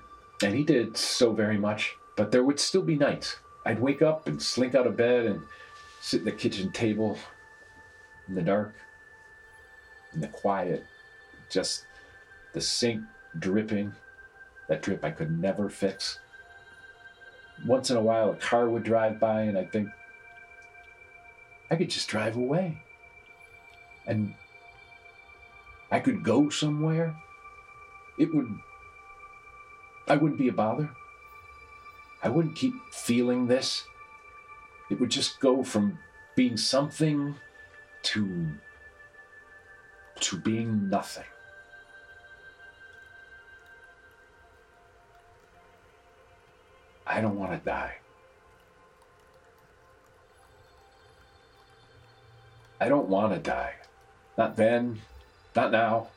And 0.45 0.55
he 0.55 0.63
did 0.63 0.97
so 0.97 1.33
very 1.33 1.59
much. 1.59 1.97
But 2.17 2.31
there 2.31 2.45
would 2.45 2.61
still 2.61 2.83
be 2.83 2.97
nights. 2.97 3.37
I'd 3.67 3.81
wake 3.81 4.01
up 4.01 4.29
and 4.29 4.41
slink 4.41 4.77
out 4.77 4.87
of 4.87 4.97
bed 4.97 5.27
and 5.27 5.43
sit 6.01 6.21
at 6.21 6.25
the 6.25 6.33
kitchen 6.33 6.71
table 6.71 7.19
in 8.29 8.37
the 8.37 8.43
dark, 8.43 8.75
in 10.15 10.21
the 10.21 10.29
quiet, 10.29 10.85
just 11.51 11.85
the 12.55 12.61
sink 12.61 13.03
dripping, 13.39 13.93
that 14.69 14.83
drip 14.83 15.05
I 15.05 15.11
could 15.11 15.37
never 15.41 15.69
fix 15.69 16.21
once 17.67 17.91
in 17.91 17.97
a 17.97 18.03
while 18.03 18.31
a 18.31 18.37
car 18.37 18.69
would 18.69 18.83
drive 18.83 19.21
by 19.21 19.43
and 19.43 19.57
I'd 19.57 19.73
think, 19.73 19.89
I 21.71 21.77
could 21.77 21.91
just 21.91 22.09
drive 22.09 22.37
away. 22.37 22.79
And 24.07 24.35
I 25.91 26.01
could 26.01 26.25
go 26.25 26.49
somewhere. 26.51 27.15
It 28.19 28.35
would, 28.35 28.49
I 30.09 30.17
wouldn't 30.17 30.39
be 30.39 30.49
a 30.49 30.53
bother. 30.53 30.91
I 32.23 32.29
wouldn't 32.29 32.57
keep 32.57 32.75
feeling 32.93 33.47
this. 33.47 33.85
It 34.91 35.01
would 35.01 35.11
just 35.11 35.41
go 35.41 35.63
from 35.63 35.99
being 36.37 36.57
something 36.57 37.37
to, 38.03 38.49
to 40.21 40.37
being 40.37 40.89
nothing. 40.89 41.25
I 47.13 47.21
don't 47.21 47.39
want 47.39 47.53
to 47.53 47.59
die. 47.59 47.97
I 52.81 52.89
don't 52.89 53.09
want 53.09 53.35
to 53.35 53.39
die. 53.39 53.75
Not 54.39 54.57
then, 54.57 55.03
not 55.55 55.71
now, 55.71 56.09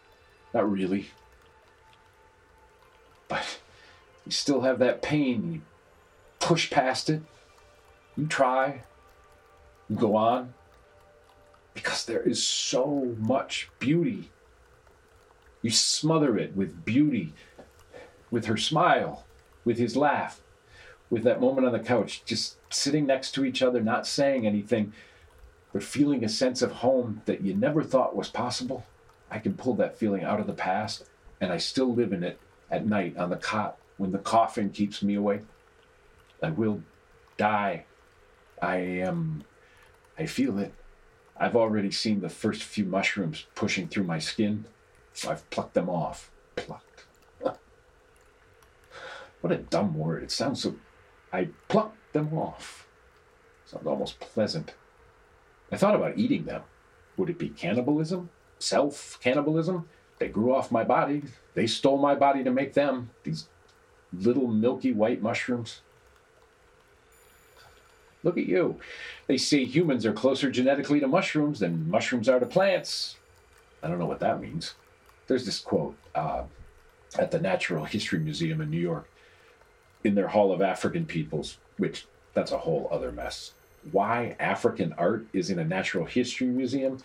not 0.53 0.71
really. 0.71 1.09
But 3.27 3.59
you 4.25 4.31
still 4.31 4.61
have 4.61 4.79
that 4.79 5.01
pain. 5.01 5.51
You 5.51 5.61
push 6.39 6.71
past 6.71 7.09
it. 7.09 7.21
You 8.15 8.25
try. 8.25 8.83
You 9.89 9.97
go 9.97 10.15
on. 10.15 10.53
Because 11.73 12.05
there 12.05 12.21
is 12.21 12.41
so 12.41 13.13
much 13.19 13.69
beauty. 13.79 14.31
You 15.61 15.71
smother 15.71 16.37
it 16.37 16.55
with 16.55 16.85
beauty, 16.85 17.33
with 18.31 18.45
her 18.45 18.55
smile, 18.55 19.25
with 19.65 19.77
his 19.77 19.97
laugh, 19.97 20.39
with 21.09 21.23
that 21.23 21.41
moment 21.41 21.67
on 21.67 21.73
the 21.73 21.79
couch, 21.79 22.23
just 22.25 22.57
sitting 22.69 23.05
next 23.05 23.31
to 23.31 23.45
each 23.45 23.61
other, 23.61 23.81
not 23.81 24.07
saying 24.07 24.45
anything, 24.45 24.93
but 25.71 25.83
feeling 25.83 26.23
a 26.23 26.29
sense 26.29 26.61
of 26.61 26.71
home 26.71 27.21
that 27.25 27.41
you 27.41 27.53
never 27.53 27.83
thought 27.83 28.15
was 28.15 28.29
possible. 28.29 28.85
I 29.29 29.39
can 29.39 29.53
pull 29.53 29.75
that 29.75 29.97
feeling 29.97 30.23
out 30.23 30.39
of 30.39 30.47
the 30.47 30.53
past, 30.53 31.05
and 31.41 31.51
I 31.51 31.57
still 31.57 31.93
live 31.93 32.13
in 32.13 32.23
it 32.23 32.39
at 32.71 32.85
night 32.85 33.17
on 33.17 33.29
the 33.29 33.35
cot 33.35 33.77
when 33.97 34.11
the 34.11 34.17
coffin 34.17 34.69
keeps 34.69 35.03
me 35.03 35.15
awake. 35.15 35.41
I 36.41 36.49
will 36.49 36.81
die. 37.37 37.85
I 38.61 38.77
am. 38.77 39.43
I 40.17 40.25
feel 40.25 40.59
it. 40.59 40.73
I've 41.37 41.55
already 41.55 41.91
seen 41.91 42.21
the 42.21 42.29
first 42.29 42.63
few 42.63 42.85
mushrooms 42.85 43.45
pushing 43.55 43.87
through 43.87 44.05
my 44.05 44.19
skin, 44.19 44.65
so 45.13 45.31
I've 45.31 45.49
plucked 45.49 45.73
them 45.73 45.89
off. 45.89 46.31
Plucked. 46.55 47.05
What 49.41 49.53
a 49.53 49.57
dumb 49.57 49.95
word. 49.95 50.23
It 50.23 50.31
sounds 50.31 50.63
so 50.63 50.75
I 51.35 51.49
plucked 51.67 52.13
them 52.13 52.33
off. 52.33 52.87
Sounds 53.65 53.85
almost 53.85 54.21
pleasant. 54.21 54.73
I 55.69 55.75
thought 55.75 55.95
about 55.95 56.17
eating 56.17 56.45
them. 56.45 56.61
Would 57.17 57.29
it 57.29 57.37
be 57.37 57.49
cannibalism? 57.49 58.29
Self 58.57 59.19
cannibalism? 59.21 59.89
They 60.17 60.29
grew 60.29 60.55
off 60.55 60.71
my 60.71 60.85
body. 60.85 61.23
They 61.53 61.67
stole 61.67 61.97
my 61.97 62.15
body 62.15 62.41
to 62.45 62.51
make 62.51 62.73
them. 62.73 63.09
These 63.23 63.47
little 64.13 64.47
milky 64.47 64.93
white 64.93 65.21
mushrooms. 65.21 65.81
Look 68.23 68.37
at 68.37 68.45
you. 68.45 68.79
They 69.27 69.37
say 69.37 69.65
humans 69.65 70.05
are 70.05 70.13
closer 70.13 70.49
genetically 70.49 71.01
to 71.01 71.07
mushrooms 71.07 71.59
than 71.59 71.89
mushrooms 71.89 72.29
are 72.29 72.39
to 72.39 72.45
plants. 72.45 73.17
I 73.83 73.89
don't 73.89 73.99
know 73.99 74.05
what 74.05 74.21
that 74.21 74.39
means. 74.39 74.75
There's 75.27 75.45
this 75.45 75.59
quote 75.59 75.97
uh, 76.15 76.43
at 77.19 77.31
the 77.31 77.41
Natural 77.41 77.83
History 77.83 78.19
Museum 78.19 78.61
in 78.61 78.69
New 78.69 78.79
York 78.79 79.09
in 80.05 80.15
their 80.15 80.27
Hall 80.27 80.51
of 80.51 80.61
African 80.61 81.05
Peoples, 81.05 81.57
which 81.77 82.05
that's 82.33 82.51
a 82.51 82.57
whole 82.57 82.87
other 82.91 83.11
mess. 83.11 83.53
Why 83.91 84.35
African 84.39 84.93
art 84.93 85.25
is 85.33 85.49
in 85.49 85.59
a 85.59 85.65
natural 85.65 86.05
history 86.05 86.47
museum? 86.47 86.99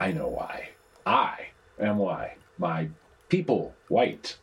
I 0.00 0.12
know 0.12 0.28
why. 0.28 0.70
I 1.04 1.48
am 1.80 1.98
why. 1.98 2.36
My 2.58 2.88
people, 3.28 3.74
white. 3.88 4.36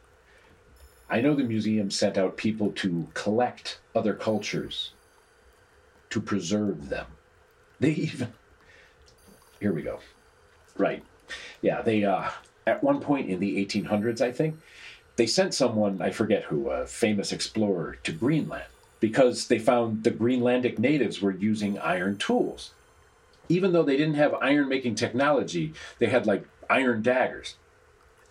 I 1.10 1.22
know 1.22 1.36
the 1.36 1.44
museum 1.44 1.92
sent 1.92 2.18
out 2.18 2.38
people 2.38 2.72
to 2.74 3.08
collect 3.14 3.80
other 3.96 4.14
cultures 4.14 4.92
to 6.10 6.22
preserve 6.22 6.90
them. 6.90 7.06
They 7.80 7.92
even. 7.92 8.34
Here 9.60 9.74
we 9.74 9.82
go. 9.82 10.00
Right. 10.78 11.04
Yeah, 11.62 11.82
they, 11.82 12.04
uh, 12.04 12.30
at 12.68 12.84
one 12.84 13.00
point 13.00 13.30
in 13.30 13.40
the 13.40 13.66
1800s, 13.66 14.22
I 14.22 14.32
think, 14.32 14.60
they 15.16 15.28
sent 15.28 15.54
someone, 15.54 16.02
I 16.02 16.12
forget 16.12 16.44
who, 16.44 16.70
a 16.70 16.86
famous 16.86 17.32
explorer, 17.32 17.98
to 18.04 18.12
Greenland 18.12 18.66
because 19.00 19.48
they 19.48 19.60
found 19.60 20.04
the 20.04 20.12
Greenlandic 20.12 20.80
natives 20.80 21.22
were 21.22 21.32
using 21.32 21.78
iron 21.80 22.18
tools. 22.18 22.72
Even 23.50 23.72
though 23.72 23.84
they 23.84 23.98
didn't 23.98 24.16
have 24.16 24.34
iron 24.36 24.68
making 24.68 24.96
technology, 24.96 25.74
they 26.00 26.08
had 26.08 26.26
like 26.26 26.44
iron 26.70 27.02
daggers. 27.02 27.56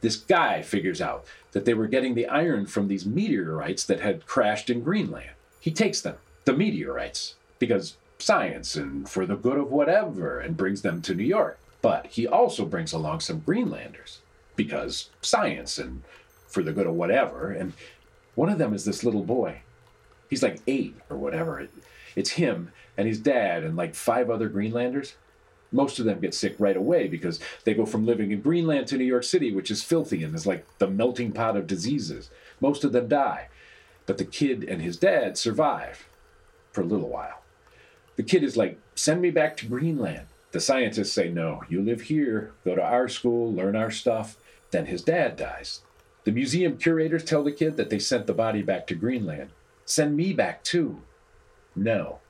This 0.01 0.17
guy 0.17 0.63
figures 0.63 1.01
out 1.01 1.25
that 1.53 1.65
they 1.65 1.75
were 1.75 1.87
getting 1.87 2.15
the 2.15 2.27
iron 2.27 2.67
from 2.67 2.89
these 2.89 3.07
meteorites 3.07 3.85
that 3.85 4.01
had 4.01 4.27
crashed 4.27 4.69
in 4.69 4.83
Greenland. 4.83 5.31
He 5.61 5.71
takes 5.71 6.01
them, 6.01 6.17
the 6.45 6.53
meteorites, 6.53 7.37
because 7.59 7.97
science 8.19 8.75
and 8.75 9.09
for 9.09 9.25
the 9.25 9.37
good 9.37 9.59
of 9.59 9.71
whatever, 9.71 10.41
and 10.41 10.57
brings 10.57 10.83
them 10.83 11.01
to 11.03 11.15
New 11.15 11.25
York. 11.25 11.59
But 11.81 12.07
he 12.09 12.27
also 12.27 12.65
brings 12.65 12.93
along 12.93 13.21
some 13.21 13.41
Greenlanders, 13.41 14.21
because 14.57 15.11
science 15.23 15.79
and 15.79 16.03
for 16.55 16.63
the 16.63 16.73
good 16.73 16.87
of 16.87 16.95
whatever. 16.95 17.51
And 17.51 17.75
one 18.35 18.49
of 18.49 18.59
them 18.59 18.73
is 18.73 18.85
this 18.85 19.05
little 19.05 19.25
boy. 19.25 19.61
He's 20.31 20.43
like 20.43 20.61
eight 20.67 20.97
or 21.11 21.17
whatever. 21.19 21.69
It's 22.17 22.31
him 22.31 22.73
and 22.97 23.07
his 23.07 23.19
dad 23.19 23.65
and 23.65 23.77
like 23.77 23.95
five 23.95 24.31
other 24.31 24.49
Greenlanders. 24.49 25.17
Most 25.73 25.99
of 25.99 26.05
them 26.05 26.21
get 26.21 26.35
sick 26.35 26.55
right 26.59 26.77
away 26.77 27.09
because 27.09 27.41
they 27.65 27.75
go 27.75 27.85
from 27.85 28.07
living 28.07 28.31
in 28.31 28.41
Greenland 28.41 28.87
to 28.87 28.97
New 28.97 29.05
York 29.05 29.25
City, 29.25 29.53
which 29.53 29.71
is 29.71 29.83
filthy 29.83 30.23
and 30.23 30.35
is 30.35 30.47
like 30.47 30.65
the 30.79 30.89
melting 30.89 31.33
pot 31.33 31.57
of 31.57 31.67
diseases. 31.67 32.31
Most 32.61 32.85
of 32.85 32.93
them 32.93 33.09
die. 33.09 33.49
But 34.07 34.19
the 34.19 34.25
kid 34.25 34.65
and 34.65 34.81
his 34.81 34.97
dad 34.97 35.37
survive 35.37 36.07
for 36.71 36.83
a 36.83 36.87
little 36.87 37.09
while. 37.09 37.43
The 38.17 38.23
kid 38.23 38.45
is 38.45 38.57
like, 38.57 38.79
send 38.95 39.21
me 39.21 39.31
back 39.31 39.57
to 39.57 39.67
Greenland. 39.67 40.27
The 40.53 40.61
scientists 40.61 41.13
say, 41.13 41.29
no, 41.29 41.65
you 41.69 41.83
live 41.83 42.03
here, 42.03 42.53
go 42.65 42.77
to 42.77 42.83
our 42.83 43.09
school, 43.09 43.53
learn 43.53 43.75
our 43.75 43.91
stuff. 43.91 44.37
Then 44.71 44.87
his 44.87 45.03
dad 45.03 45.37
dies. 45.37 45.81
The 46.25 46.33
museum 46.33 46.79
curators 46.79 47.25
tell 47.25 47.45
the 47.45 47.53
kid 47.53 47.77
that 47.77 47.91
they 47.91 47.99
sent 47.99 48.27
the 48.27 48.33
body 48.33 48.63
back 48.63 48.87
to 48.87 48.95
Greenland. 48.95 49.51
Send 49.85 50.17
me 50.17 50.33
back 50.33 50.65
too. 50.65 51.03
No. 51.77 52.21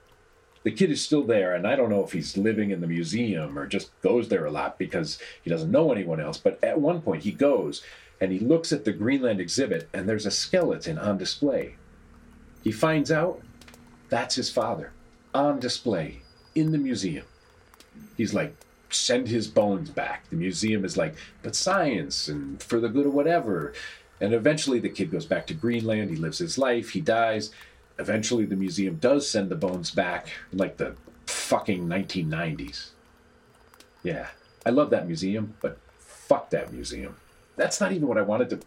The 0.65 0.73
kid 0.73 0.91
is 0.91 1.03
still 1.03 1.23
there, 1.23 1.55
and 1.55 1.67
I 1.67 1.77
don't 1.77 1.91
know 1.91 2.03
if 2.03 2.13
he's 2.13 2.37
living 2.37 2.71
in 2.71 2.81
the 2.81 2.87
museum 2.87 3.59
or 3.59 3.67
just 3.67 3.91
goes 4.01 4.29
there 4.29 4.47
a 4.47 4.51
lot 4.51 4.79
because 4.79 5.19
he 5.43 5.51
doesn't 5.51 5.71
know 5.71 5.93
anyone 5.93 6.21
else. 6.21 6.39
But 6.39 6.59
at 6.63 6.81
one 6.81 7.03
point, 7.03 7.23
he 7.23 7.33
goes 7.33 7.83
and 8.21 8.33
he 8.33 8.39
looks 8.39 8.73
at 8.73 8.85
the 8.85 8.93
Greenland 8.93 9.41
exhibit, 9.41 9.89
and 9.93 10.09
there's 10.09 10.27
a 10.27 10.31
skeleton 10.31 10.99
on 10.99 11.19
display. 11.19 11.77
He 12.63 12.73
finds 12.73 13.13
out 13.13 13.43
that's 14.09 14.37
his 14.37 14.51
father 14.51 14.93
on 15.35 15.61
display 15.61 16.23
in 16.55 16.73
the 16.73 16.79
museum. 16.79 17.27
He's 18.17 18.33
like, 18.33 18.55
send 18.95 19.29
his 19.29 19.49
bones 19.49 19.91
back. 19.91 20.29
The 20.31 20.37
museum 20.37 20.85
is 20.85 20.97
like, 20.97 21.15
but 21.43 21.57
science 21.57 22.29
and 22.29 22.63
for 22.63 22.81
the 22.81 22.89
good 22.89 23.07
of 23.07 23.15
whatever. 23.15 23.73
And 24.21 24.33
eventually 24.33 24.79
the 24.79 24.89
kid 24.89 25.11
goes 25.11 25.27
back 25.27 25.47
to 25.49 25.55
Greenland. 25.55 26.11
He 26.11 26.17
lives 26.17 26.39
his 26.39 26.57
life. 26.57 26.91
He 26.91 27.01
dies. 27.01 27.51
Eventually 27.99 28.45
the 28.45 28.57
museum 28.57 28.97
does 28.97 29.29
send 29.29 29.51
the 29.51 29.57
bones 29.57 29.91
back, 29.91 30.29
like 30.53 30.77
the 30.77 30.97
fucking 31.27 31.87
1990s. 31.87 32.91
Yeah, 34.03 34.29
I 34.67 34.71
love 34.71 34.91
that 34.91 35.07
museum, 35.07 35.55
but 35.61 35.79
fuck 35.99 36.51
that 36.51 36.73
museum. 36.73 37.17
That's 37.57 37.81
not 37.81 37.93
even 37.93 38.09
what 38.09 38.19
I 38.19 38.23
wanted 38.23 38.51
to. 38.51 38.61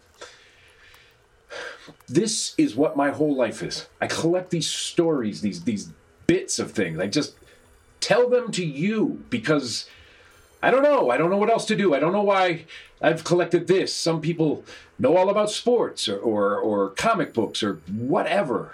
This 2.07 2.53
is 2.57 2.75
what 2.75 2.97
my 2.97 3.09
whole 3.11 3.35
life 3.35 3.63
is. 3.63 3.87
I 4.01 4.07
collect 4.07 4.49
these 4.49 4.67
stories, 4.67 5.41
these 5.41 5.63
these 5.63 5.91
bits 6.25 6.59
of 6.59 6.71
things. 6.71 6.99
I 6.99 7.07
just 7.07 7.35
tell 7.99 8.29
them 8.29 8.51
to 8.51 8.65
you 8.65 9.23
because 9.29 9.89
I 10.61 10.71
don't 10.71 10.83
know. 10.83 11.09
I 11.09 11.17
don't 11.17 11.29
know 11.29 11.37
what 11.37 11.49
else 11.49 11.65
to 11.65 11.75
do. 11.75 11.93
I 11.93 11.99
don't 11.99 12.13
know 12.13 12.23
why 12.23 12.65
I've 13.01 13.23
collected 13.23 13.67
this. 13.67 13.93
Some 13.93 14.21
people 14.21 14.63
know 14.97 15.15
all 15.15 15.29
about 15.29 15.51
sports 15.51 16.09
or, 16.09 16.17
or, 16.17 16.57
or 16.57 16.89
comic 16.91 17.33
books 17.33 17.61
or 17.61 17.75
whatever. 17.87 18.73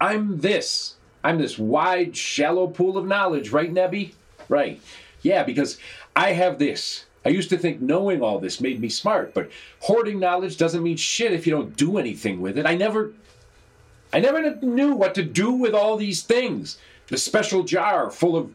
I'm 0.00 0.40
this. 0.40 0.94
I'm 1.24 1.38
this 1.38 1.58
wide, 1.58 2.16
shallow 2.16 2.66
pool 2.66 2.98
of 2.98 3.06
knowledge, 3.06 3.50
right, 3.50 3.72
Nebby? 3.72 4.12
Right. 4.48 4.80
Yeah, 5.22 5.42
because 5.42 5.78
I 6.14 6.32
have 6.32 6.58
this. 6.58 7.06
I 7.24 7.30
used 7.30 7.48
to 7.50 7.58
think 7.58 7.80
knowing 7.80 8.22
all 8.22 8.38
this 8.38 8.60
made 8.60 8.80
me 8.80 8.90
smart, 8.90 9.32
but 9.32 9.50
hoarding 9.80 10.20
knowledge 10.20 10.58
doesn't 10.58 10.82
mean 10.82 10.98
shit 10.98 11.32
if 11.32 11.46
you 11.46 11.52
don't 11.52 11.76
do 11.76 11.96
anything 11.96 12.42
with 12.42 12.58
it. 12.58 12.66
I 12.66 12.74
never 12.74 13.12
I 14.12 14.20
never 14.20 14.54
knew 14.56 14.94
what 14.94 15.14
to 15.16 15.22
do 15.22 15.52
with 15.52 15.74
all 15.74 15.96
these 15.96 16.22
things. 16.22 16.78
The 17.08 17.16
special 17.16 17.64
jar 17.64 18.10
full 18.10 18.36
of 18.36 18.52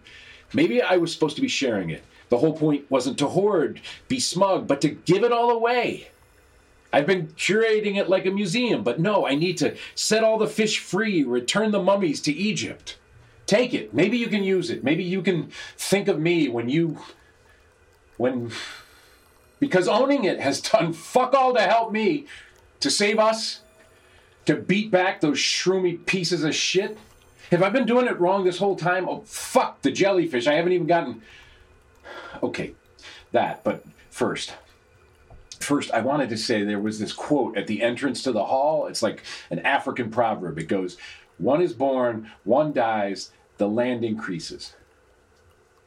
maybe 0.53 0.81
I 0.81 0.97
was 0.97 1.11
supposed 1.11 1.35
to 1.35 1.41
be 1.41 1.47
sharing 1.47 1.89
it. 1.89 2.03
The 2.29 2.37
whole 2.37 2.53
point 2.53 2.89
wasn't 2.89 3.17
to 3.19 3.27
hoard, 3.27 3.81
be 4.07 4.19
smug, 4.19 4.67
but 4.67 4.81
to 4.81 4.89
give 4.89 5.23
it 5.23 5.31
all 5.31 5.49
away. 5.49 6.09
I've 6.91 7.05
been 7.05 7.27
curating 7.29 7.97
it 7.97 8.09
like 8.09 8.25
a 8.25 8.31
museum, 8.31 8.83
but 8.83 8.99
no, 8.99 9.27
I 9.27 9.35
need 9.35 9.57
to 9.59 9.75
set 9.93 10.23
all 10.23 10.37
the 10.37 10.47
fish 10.47 10.79
free, 10.79 11.23
return 11.23 11.71
the 11.71 11.81
mummies 11.81 12.21
to 12.21 12.33
Egypt. 12.33 12.97
Take 13.45 13.73
it. 13.73 13.93
Maybe 13.93 14.17
you 14.17 14.27
can 14.27 14.43
use 14.43 14.69
it. 14.69 14.83
Maybe 14.83 15.03
you 15.03 15.21
can 15.21 15.51
think 15.77 16.07
of 16.07 16.19
me 16.19 16.49
when 16.49 16.69
you. 16.69 16.99
when. 18.17 18.51
Because 19.59 19.87
owning 19.87 20.23
it 20.23 20.39
has 20.39 20.61
done 20.61 20.93
fuck 20.93 21.33
all 21.33 21.53
to 21.53 21.61
help 21.61 21.91
me, 21.91 22.27
to 22.79 22.89
save 22.89 23.19
us, 23.19 23.61
to 24.45 24.55
beat 24.55 24.89
back 24.89 25.19
those 25.19 25.37
shroomy 25.37 26.05
pieces 26.05 26.43
of 26.43 26.55
shit. 26.55 26.97
Have 27.51 27.63
I 27.63 27.69
been 27.69 27.85
doing 27.85 28.05
it 28.05 28.19
wrong 28.19 28.43
this 28.43 28.59
whole 28.59 28.75
time? 28.75 29.09
Oh, 29.09 29.23
fuck 29.25 29.81
the 29.81 29.91
jellyfish. 29.91 30.47
I 30.47 30.53
haven't 30.53 30.71
even 30.71 30.87
gotten. 30.87 31.21
Okay, 32.43 32.73
that. 33.31 33.63
But 33.63 33.83
first, 34.09 34.53
first, 35.59 35.91
I 35.91 36.01
wanted 36.01 36.29
to 36.29 36.37
say 36.37 36.63
there 36.63 36.79
was 36.79 36.99
this 36.99 37.13
quote 37.13 37.57
at 37.57 37.67
the 37.67 37.81
entrance 37.81 38.23
to 38.23 38.31
the 38.31 38.45
hall. 38.45 38.87
It's 38.87 39.01
like 39.03 39.23
an 39.49 39.59
African 39.59 40.09
proverb. 40.09 40.57
It 40.57 40.67
goes, 40.67 40.97
One 41.37 41.61
is 41.61 41.73
born, 41.73 42.31
one 42.43 42.73
dies, 42.73 43.31
the 43.57 43.67
land 43.67 44.03
increases. 44.03 44.75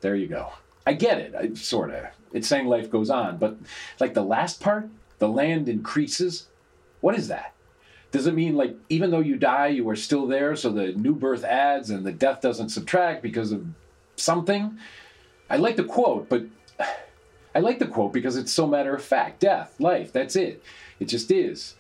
There 0.00 0.16
you 0.16 0.26
go. 0.26 0.52
I 0.86 0.94
get 0.94 1.18
it, 1.18 1.34
I, 1.34 1.54
sort 1.54 1.90
of. 1.90 2.06
It's 2.32 2.48
saying 2.48 2.66
life 2.66 2.90
goes 2.90 3.10
on, 3.10 3.38
but 3.38 3.56
like 4.00 4.14
the 4.14 4.22
last 4.22 4.60
part, 4.60 4.88
the 5.18 5.28
land 5.28 5.68
increases. 5.68 6.48
What 7.00 7.16
is 7.16 7.28
that? 7.28 7.54
Does 8.10 8.26
it 8.26 8.34
mean 8.34 8.56
like 8.56 8.76
even 8.88 9.10
though 9.10 9.20
you 9.20 9.36
die, 9.36 9.68
you 9.68 9.88
are 9.88 9.96
still 9.96 10.26
there, 10.26 10.54
so 10.56 10.70
the 10.70 10.92
new 10.92 11.14
birth 11.14 11.44
adds 11.44 11.90
and 11.90 12.04
the 12.04 12.12
death 12.12 12.40
doesn't 12.40 12.70
subtract 12.70 13.22
because 13.22 13.52
of 13.52 13.64
something? 14.16 14.78
I 15.48 15.56
like 15.56 15.76
the 15.76 15.84
quote, 15.84 16.28
but 16.28 16.44
I 17.54 17.60
like 17.60 17.78
the 17.78 17.86
quote 17.86 18.12
because 18.12 18.36
it's 18.36 18.52
so 18.52 18.66
matter 18.66 18.94
of 18.94 19.04
fact. 19.04 19.40
Death, 19.40 19.78
life, 19.78 20.12
that's 20.12 20.36
it. 20.36 20.62
It 21.00 21.06
just 21.06 21.30
is. 21.30 21.76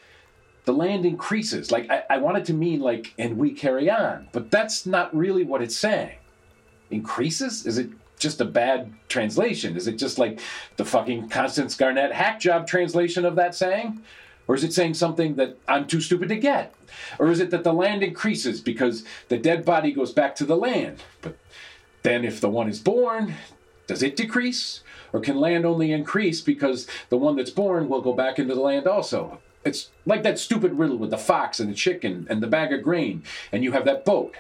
The 0.64 0.72
land 0.72 1.04
increases. 1.04 1.72
Like 1.72 1.90
I, 1.90 2.04
I 2.10 2.18
want 2.18 2.38
it 2.38 2.44
to 2.46 2.54
mean 2.54 2.80
like, 2.80 3.14
and 3.18 3.38
we 3.38 3.52
carry 3.52 3.90
on, 3.90 4.28
but 4.32 4.50
that's 4.50 4.86
not 4.86 5.14
really 5.16 5.44
what 5.44 5.62
it's 5.62 5.76
saying. 5.76 6.16
Increases? 6.90 7.66
Is 7.66 7.78
it 7.78 7.90
just 8.18 8.40
a 8.40 8.44
bad 8.44 8.92
translation? 9.08 9.76
Is 9.76 9.88
it 9.88 9.98
just 9.98 10.18
like 10.18 10.40
the 10.76 10.84
fucking 10.84 11.28
Constance 11.28 11.74
Garnett 11.74 12.12
hack 12.12 12.38
job 12.38 12.66
translation 12.66 13.24
of 13.24 13.34
that 13.36 13.54
saying? 13.54 14.02
Or 14.48 14.54
is 14.54 14.64
it 14.64 14.72
saying 14.72 14.94
something 14.94 15.36
that 15.36 15.56
I'm 15.68 15.86
too 15.86 16.00
stupid 16.00 16.28
to 16.28 16.36
get? 16.36 16.74
Or 17.18 17.30
is 17.30 17.40
it 17.40 17.50
that 17.50 17.64
the 17.64 17.72
land 17.72 18.02
increases 18.02 18.60
because 18.60 19.04
the 19.28 19.38
dead 19.38 19.64
body 19.64 19.92
goes 19.92 20.12
back 20.12 20.34
to 20.36 20.44
the 20.44 20.56
land? 20.56 21.02
But 21.20 21.36
then 22.02 22.24
if 22.24 22.40
the 22.40 22.48
one 22.48 22.68
is 22.68 22.80
born, 22.80 23.34
does 23.86 24.02
it 24.02 24.16
decrease? 24.16 24.82
Or 25.12 25.20
can 25.20 25.36
land 25.36 25.66
only 25.66 25.92
increase 25.92 26.40
because 26.40 26.86
the 27.10 27.18
one 27.18 27.36
that's 27.36 27.50
born 27.50 27.88
will 27.88 28.00
go 28.00 28.12
back 28.12 28.38
into 28.38 28.54
the 28.54 28.60
land 28.60 28.86
also? 28.86 29.40
It's 29.64 29.90
like 30.06 30.22
that 30.22 30.38
stupid 30.38 30.78
riddle 30.78 30.96
with 30.96 31.10
the 31.10 31.18
fox 31.18 31.60
and 31.60 31.70
the 31.70 31.74
chicken 31.74 32.26
and 32.28 32.42
the 32.42 32.46
bag 32.46 32.72
of 32.72 32.82
grain, 32.82 33.22
and 33.52 33.62
you 33.62 33.72
have 33.72 33.84
that 33.84 34.04
boat. 34.04 34.34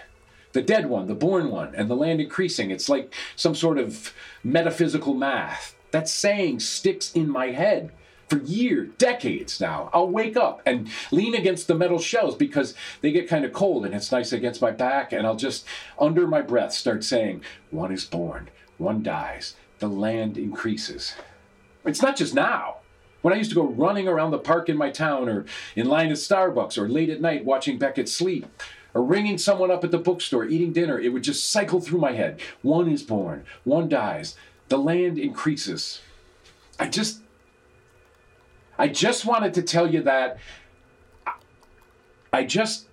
The 0.52 0.62
dead 0.62 0.86
one, 0.86 1.06
the 1.06 1.14
born 1.14 1.50
one, 1.50 1.74
and 1.74 1.88
the 1.88 1.94
land 1.94 2.20
increasing. 2.20 2.70
It's 2.70 2.88
like 2.88 3.14
some 3.36 3.54
sort 3.54 3.78
of 3.78 4.12
metaphysical 4.42 5.14
math. 5.14 5.76
That 5.92 6.08
saying 6.08 6.60
sticks 6.60 7.12
in 7.12 7.28
my 7.28 7.48
head 7.48 7.92
for 8.32 8.42
years, 8.44 8.88
decades 8.96 9.60
now. 9.60 9.90
I'll 9.92 10.08
wake 10.08 10.38
up 10.38 10.62
and 10.64 10.88
lean 11.10 11.34
against 11.34 11.68
the 11.68 11.74
metal 11.74 11.98
shelves 11.98 12.34
because 12.34 12.74
they 13.02 13.12
get 13.12 13.28
kind 13.28 13.44
of 13.44 13.52
cold 13.52 13.84
and 13.84 13.94
it's 13.94 14.10
nice 14.10 14.32
against 14.32 14.62
my 14.62 14.70
back, 14.70 15.12
and 15.12 15.26
I'll 15.26 15.36
just, 15.36 15.66
under 15.98 16.26
my 16.26 16.40
breath, 16.40 16.72
start 16.72 17.04
saying, 17.04 17.42
One 17.70 17.92
is 17.92 18.06
born, 18.06 18.48
one 18.78 19.02
dies, 19.02 19.54
the 19.80 19.88
land 19.88 20.38
increases. 20.38 21.14
It's 21.84 22.00
not 22.00 22.16
just 22.16 22.34
now. 22.34 22.76
When 23.20 23.34
I 23.34 23.36
used 23.36 23.50
to 23.50 23.56
go 23.56 23.66
running 23.66 24.08
around 24.08 24.30
the 24.30 24.38
park 24.38 24.70
in 24.70 24.78
my 24.78 24.90
town, 24.90 25.28
or 25.28 25.44
in 25.76 25.86
line 25.86 26.10
at 26.10 26.16
Starbucks, 26.16 26.78
or 26.78 26.88
late 26.88 27.10
at 27.10 27.20
night 27.20 27.44
watching 27.44 27.78
Beckett 27.78 28.08
sleep, 28.08 28.46
or 28.94 29.02
ringing 29.02 29.36
someone 29.36 29.70
up 29.70 29.84
at 29.84 29.90
the 29.90 29.98
bookstore, 29.98 30.46
eating 30.46 30.72
dinner, 30.72 30.98
it 30.98 31.12
would 31.12 31.22
just 31.22 31.50
cycle 31.50 31.82
through 31.82 32.00
my 32.00 32.12
head. 32.12 32.40
One 32.62 32.90
is 32.90 33.02
born, 33.02 33.44
one 33.64 33.90
dies, 33.90 34.36
the 34.68 34.78
land 34.78 35.18
increases. 35.18 36.00
I 36.80 36.88
just 36.88 37.21
I 38.78 38.88
just 38.88 39.24
wanted 39.24 39.54
to 39.54 39.62
tell 39.62 39.90
you 39.92 40.02
that 40.02 40.38
I 42.32 42.44
just 42.44 42.88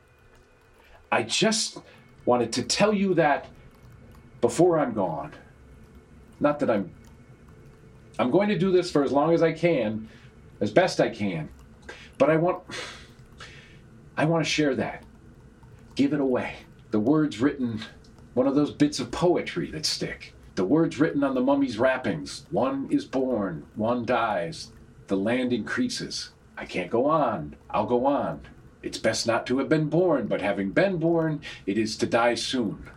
I 1.12 1.24
just 1.24 1.80
wanted 2.26 2.52
to 2.54 2.64
tell 2.64 2.94
you 2.94 3.14
that 3.16 3.48
before 4.42 4.80
I'm 4.80 4.94
gone. 4.94 5.34
Not 6.40 6.60
that 6.60 6.70
I'm. 6.70 6.92
I'm 8.18 8.32
going 8.32 8.50
to 8.50 8.58
do 8.58 8.72
this 8.72 8.92
for 8.92 9.04
as 9.04 9.12
long 9.12 9.34
as 9.34 9.42
I 9.42 9.54
can, 9.54 10.10
as 10.60 10.72
best 10.72 11.00
I 11.00 11.10
can. 11.10 11.50
But 12.18 12.30
I 12.30 12.36
want. 12.36 12.64
I 14.18 14.26
want 14.26 14.44
to 14.44 14.50
share 14.50 14.76
that. 14.76 15.04
Give 15.96 16.14
it 16.14 16.20
away. 16.20 16.56
The 16.92 17.00
words 17.00 17.40
written, 17.40 17.82
one 18.34 18.48
of 18.48 18.56
those 18.56 18.72
bits 18.72 19.00
of 19.00 19.12
poetry 19.12 19.72
that 19.72 19.86
stick. 19.86 20.34
The 20.56 20.66
words 20.66 21.00
written 21.00 21.24
on 21.24 21.36
the 21.36 21.42
mummy's 21.42 21.80
wrappings. 21.80 22.46
One 22.52 22.88
is 22.92 23.06
born, 23.06 23.66
one 23.76 24.06
dies. 24.06 24.72
The 25.10 25.18
land 25.18 25.52
increases. 25.52 26.30
I 26.56 26.66
can't 26.66 26.92
go 26.92 27.08
on. 27.08 27.56
I'll 27.72 27.88
go 27.88 28.06
on. 28.06 28.42
It's 28.84 29.00
best 29.00 29.26
not 29.26 29.48
to 29.48 29.58
have 29.58 29.68
been 29.68 29.90
born, 29.90 30.28
but 30.28 30.40
having 30.40 30.70
been 30.70 30.98
born, 30.98 31.42
it 31.66 31.80
is 31.80 31.98
to 31.98 32.06
die 32.06 32.36
soon. 32.36 32.92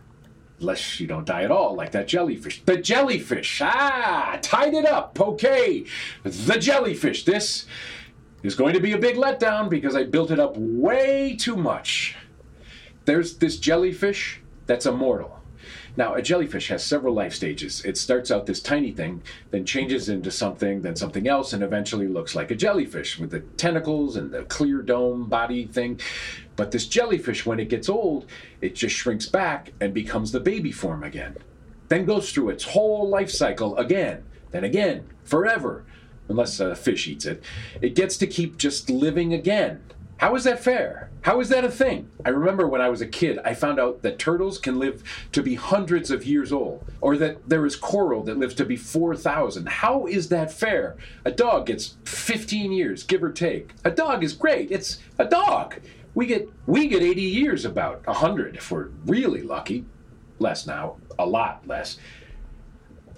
Unless 0.59 0.99
you 0.99 1.07
don't 1.07 1.25
die 1.25 1.41
at 1.41 1.49
all, 1.49 1.73
like 1.73 1.91
that 1.93 2.07
jellyfish. 2.07 2.61
The 2.65 2.77
jellyfish! 2.77 3.59
Ah! 3.63 4.37
Tied 4.43 4.75
it 4.75 4.85
up! 4.85 5.19
Okay! 5.19 5.85
The 6.23 6.59
jellyfish. 6.59 7.25
This 7.25 7.65
is 8.43 8.53
going 8.53 8.75
to 8.75 8.79
be 8.79 8.91
a 8.91 8.99
big 8.99 9.15
letdown 9.15 9.67
because 9.67 9.95
I 9.95 10.03
built 10.03 10.29
it 10.29 10.39
up 10.39 10.55
way 10.55 11.35
too 11.35 11.55
much. 11.55 12.15
There's 13.05 13.37
this 13.37 13.57
jellyfish 13.57 14.39
that's 14.67 14.85
immortal. 14.85 15.42
Now, 15.95 16.15
a 16.15 16.21
jellyfish 16.21 16.69
has 16.69 16.83
several 16.83 17.13
life 17.13 17.33
stages. 17.33 17.85
It 17.85 17.97
starts 17.97 18.31
out 18.31 18.47
this 18.47 18.59
tiny 18.59 18.91
thing, 18.91 19.21
then 19.51 19.63
changes 19.63 20.09
into 20.09 20.31
something, 20.31 20.81
then 20.81 20.95
something 20.95 21.27
else, 21.27 21.53
and 21.53 21.61
eventually 21.61 22.07
looks 22.07 22.33
like 22.33 22.49
a 22.49 22.55
jellyfish 22.55 23.19
with 23.19 23.29
the 23.29 23.41
tentacles 23.41 24.15
and 24.15 24.31
the 24.31 24.43
clear 24.43 24.81
dome 24.81 25.29
body 25.29 25.67
thing. 25.67 25.99
But 26.55 26.71
this 26.71 26.87
jellyfish, 26.87 27.45
when 27.45 27.59
it 27.59 27.69
gets 27.69 27.89
old, 27.89 28.25
it 28.59 28.73
just 28.75 28.95
shrinks 28.95 29.27
back 29.27 29.71
and 29.79 29.93
becomes 29.93 30.31
the 30.31 30.39
baby 30.39 30.71
form 30.71 31.03
again. 31.03 31.37
Then 31.89 32.05
goes 32.05 32.31
through 32.31 32.49
its 32.49 32.63
whole 32.63 33.07
life 33.07 33.29
cycle 33.29 33.77
again, 33.77 34.23
then 34.49 34.63
again, 34.63 35.07
forever, 35.23 35.85
unless 36.27 36.59
a 36.59 36.75
fish 36.75 37.07
eats 37.07 37.25
it. 37.25 37.43
It 37.81 37.93
gets 37.93 38.17
to 38.17 38.27
keep 38.27 38.57
just 38.57 38.89
living 38.89 39.33
again 39.33 39.81
how 40.23 40.35
is 40.35 40.45
that 40.45 40.63
fair? 40.63 41.09
How 41.23 41.41
is 41.41 41.49
that 41.49 41.65
a 41.65 41.69
thing? 41.69 42.09
I 42.23 42.29
remember 42.29 42.65
when 42.65 42.79
I 42.79 42.87
was 42.87 43.01
a 43.01 43.05
kid, 43.05 43.39
I 43.43 43.53
found 43.53 43.77
out 43.77 44.03
that 44.03 44.17
turtles 44.17 44.57
can 44.57 44.79
live 44.79 45.03
to 45.33 45.43
be 45.43 45.55
hundreds 45.55 46.09
of 46.11 46.25
years 46.25 46.53
old, 46.53 46.89
or 47.01 47.17
that 47.17 47.49
there 47.49 47.65
is 47.65 47.75
coral 47.75 48.23
that 48.23 48.37
lives 48.37 48.55
to 48.55 48.63
be 48.63 48.77
4,000. 48.77 49.67
How 49.67 50.05
is 50.05 50.29
that 50.29 50.49
fair? 50.49 50.95
A 51.25 51.31
dog 51.31 51.65
gets 51.65 51.97
15 52.05 52.71
years, 52.71 53.03
give 53.03 53.21
or 53.21 53.33
take. 53.33 53.71
A 53.83 53.91
dog 53.91 54.23
is 54.23 54.31
great. 54.31 54.71
It's 54.71 54.99
a 55.19 55.25
dog. 55.25 55.81
We 56.15 56.25
get 56.25 56.49
we 56.67 56.87
get 56.87 57.03
80 57.03 57.21
years 57.21 57.65
about 57.65 58.07
100 58.07 58.55
if 58.55 58.71
we're 58.71 58.91
really 59.05 59.41
lucky. 59.41 59.83
Less 60.39 60.65
now, 60.65 60.99
a 61.19 61.25
lot 61.25 61.67
less. 61.67 61.97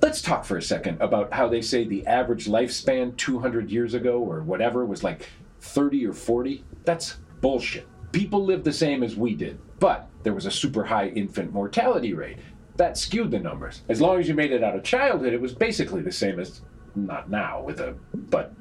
Let's 0.02 0.24
talk 0.24 0.44
for 0.44 0.58
a 0.58 0.62
second 0.62 1.00
about 1.04 1.34
how 1.34 1.50
they 1.50 1.62
say 1.62 1.84
the 1.84 2.08
average 2.08 2.48
lifespan 2.48 3.15
200 3.15 3.70
years 3.70 3.94
ago 3.94 4.18
or 4.18 4.41
whatever 4.41 4.84
was 4.84 5.04
like 5.04 5.30
30 5.60 6.08
or 6.08 6.13
40. 6.13 6.63
That's 6.86 7.17
bullshit. 7.41 7.88
People 8.12 8.45
lived 8.45 8.63
the 8.63 8.74
same 8.74 9.04
as 9.04 9.15
we 9.15 9.36
did, 9.36 9.60
but 9.80 10.08
there 10.24 10.34
was 10.34 10.45
a 10.45 10.52
super 10.52 10.84
high 10.84 11.10
infant 11.10 11.52
mortality 11.52 12.13
rate. 12.13 12.38
That 12.78 12.98
skewed 12.98 13.32
the 13.32 13.39
numbers. 13.39 13.82
As 13.89 14.02
long 14.02 14.19
as 14.19 14.28
you 14.28 14.34
made 14.34 14.52
it 14.52 14.63
out 14.63 14.76
of 14.76 14.84
childhood, 14.84 15.34
it 15.34 15.41
was 15.41 15.54
basically 15.54 16.02
the 16.02 16.12
same 16.12 16.39
as 16.39 16.62
not 16.95 17.30
now 17.30 17.62
with 17.62 17.80
a 17.80 17.95
but 18.13 18.54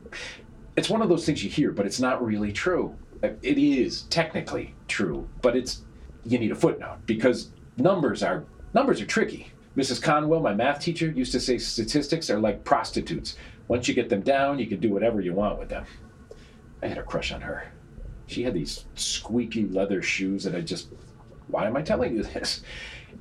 it's 0.77 0.91
one 0.91 1.03
of 1.03 1.09
those 1.09 1.25
things 1.25 1.45
you 1.45 1.51
hear, 1.51 1.71
but 1.71 1.87
it's 1.87 2.01
not 2.01 2.25
really 2.25 2.53
true. 2.53 2.95
Uh, 3.23 3.29
it 3.43 3.59
is 3.59 4.03
technically 4.03 4.75
true, 4.89 5.29
but 5.41 5.57
it's 5.57 5.83
you 6.25 6.39
need 6.39 6.51
a 6.51 6.57
footnote 6.57 6.99
because 7.07 7.51
numbers 7.77 8.23
are 8.23 8.45
numbers 8.73 9.01
are 9.01 9.07
tricky. 9.07 9.51
Mrs. 9.77 10.01
Conwell, 10.01 10.41
my 10.41 10.55
math 10.55 10.81
teacher, 10.81 11.11
used 11.11 11.33
to 11.33 11.41
say 11.41 11.59
statistics 11.59 12.31
are 12.31 12.39
like 12.39 12.65
prostitutes. 12.65 13.37
Once 13.67 13.89
you 13.89 13.95
get 13.95 14.09
them 14.09 14.21
down, 14.21 14.59
you 14.59 14.67
can 14.67 14.79
do 14.79 14.91
whatever 14.91 15.21
you 15.21 15.33
want 15.33 15.59
with 15.59 15.69
them. 15.69 15.85
I 16.83 16.87
had 16.87 16.99
a 16.99 17.03
crush 17.03 17.33
on 17.33 17.41
her. 17.41 17.73
She 18.27 18.43
had 18.43 18.55
these 18.55 18.85
squeaky 18.95 19.67
leather 19.67 20.03
shoes 20.03 20.45
that 20.45 20.55
I 20.55 20.61
just. 20.61 20.89
Why 21.49 21.67
am 21.67 21.77
I 21.77 21.83
telling 21.83 22.17
you 22.17 22.23
this? 22.23 22.63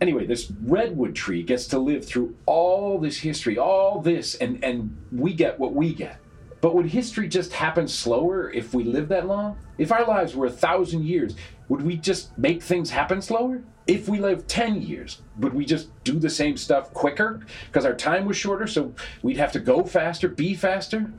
Anyway, 0.01 0.25
this 0.25 0.51
redwood 0.63 1.15
tree 1.15 1.43
gets 1.43 1.67
to 1.67 1.79
live 1.79 2.05
through 2.05 2.35
all 2.45 2.97
this 2.97 3.19
history, 3.19 3.57
all 3.57 4.01
this, 4.01 4.35
and, 4.35 4.63
and 4.63 4.97
we 5.11 5.33
get 5.33 5.59
what 5.59 5.73
we 5.73 5.93
get. 5.93 6.19
But 6.61 6.75
would 6.75 6.85
history 6.85 7.27
just 7.27 7.51
happen 7.51 7.87
slower 7.87 8.49
if 8.49 8.73
we 8.73 8.85
lived 8.85 9.09
that 9.09 9.27
long? 9.27 9.57
If 9.77 9.91
our 9.91 10.05
lives 10.05 10.33
were 10.33 10.45
a 10.45 10.51
thousand 10.51 11.03
years, 11.03 11.35
would 11.67 11.81
we 11.81 11.97
just 11.97 12.37
make 12.37 12.63
things 12.63 12.89
happen 12.89 13.21
slower? 13.21 13.61
If 13.85 14.07
we 14.07 14.19
lived 14.19 14.47
10 14.47 14.81
years, 14.81 15.21
would 15.39 15.53
we 15.53 15.65
just 15.65 15.89
do 16.05 16.19
the 16.19 16.29
same 16.29 16.55
stuff 16.55 16.93
quicker 16.93 17.41
because 17.65 17.85
our 17.85 17.93
time 17.93 18.25
was 18.25 18.37
shorter, 18.37 18.65
so 18.65 18.93
we'd 19.21 19.35
have 19.35 19.51
to 19.51 19.59
go 19.59 19.83
faster, 19.83 20.29
be 20.29 20.53
faster? 20.55 21.11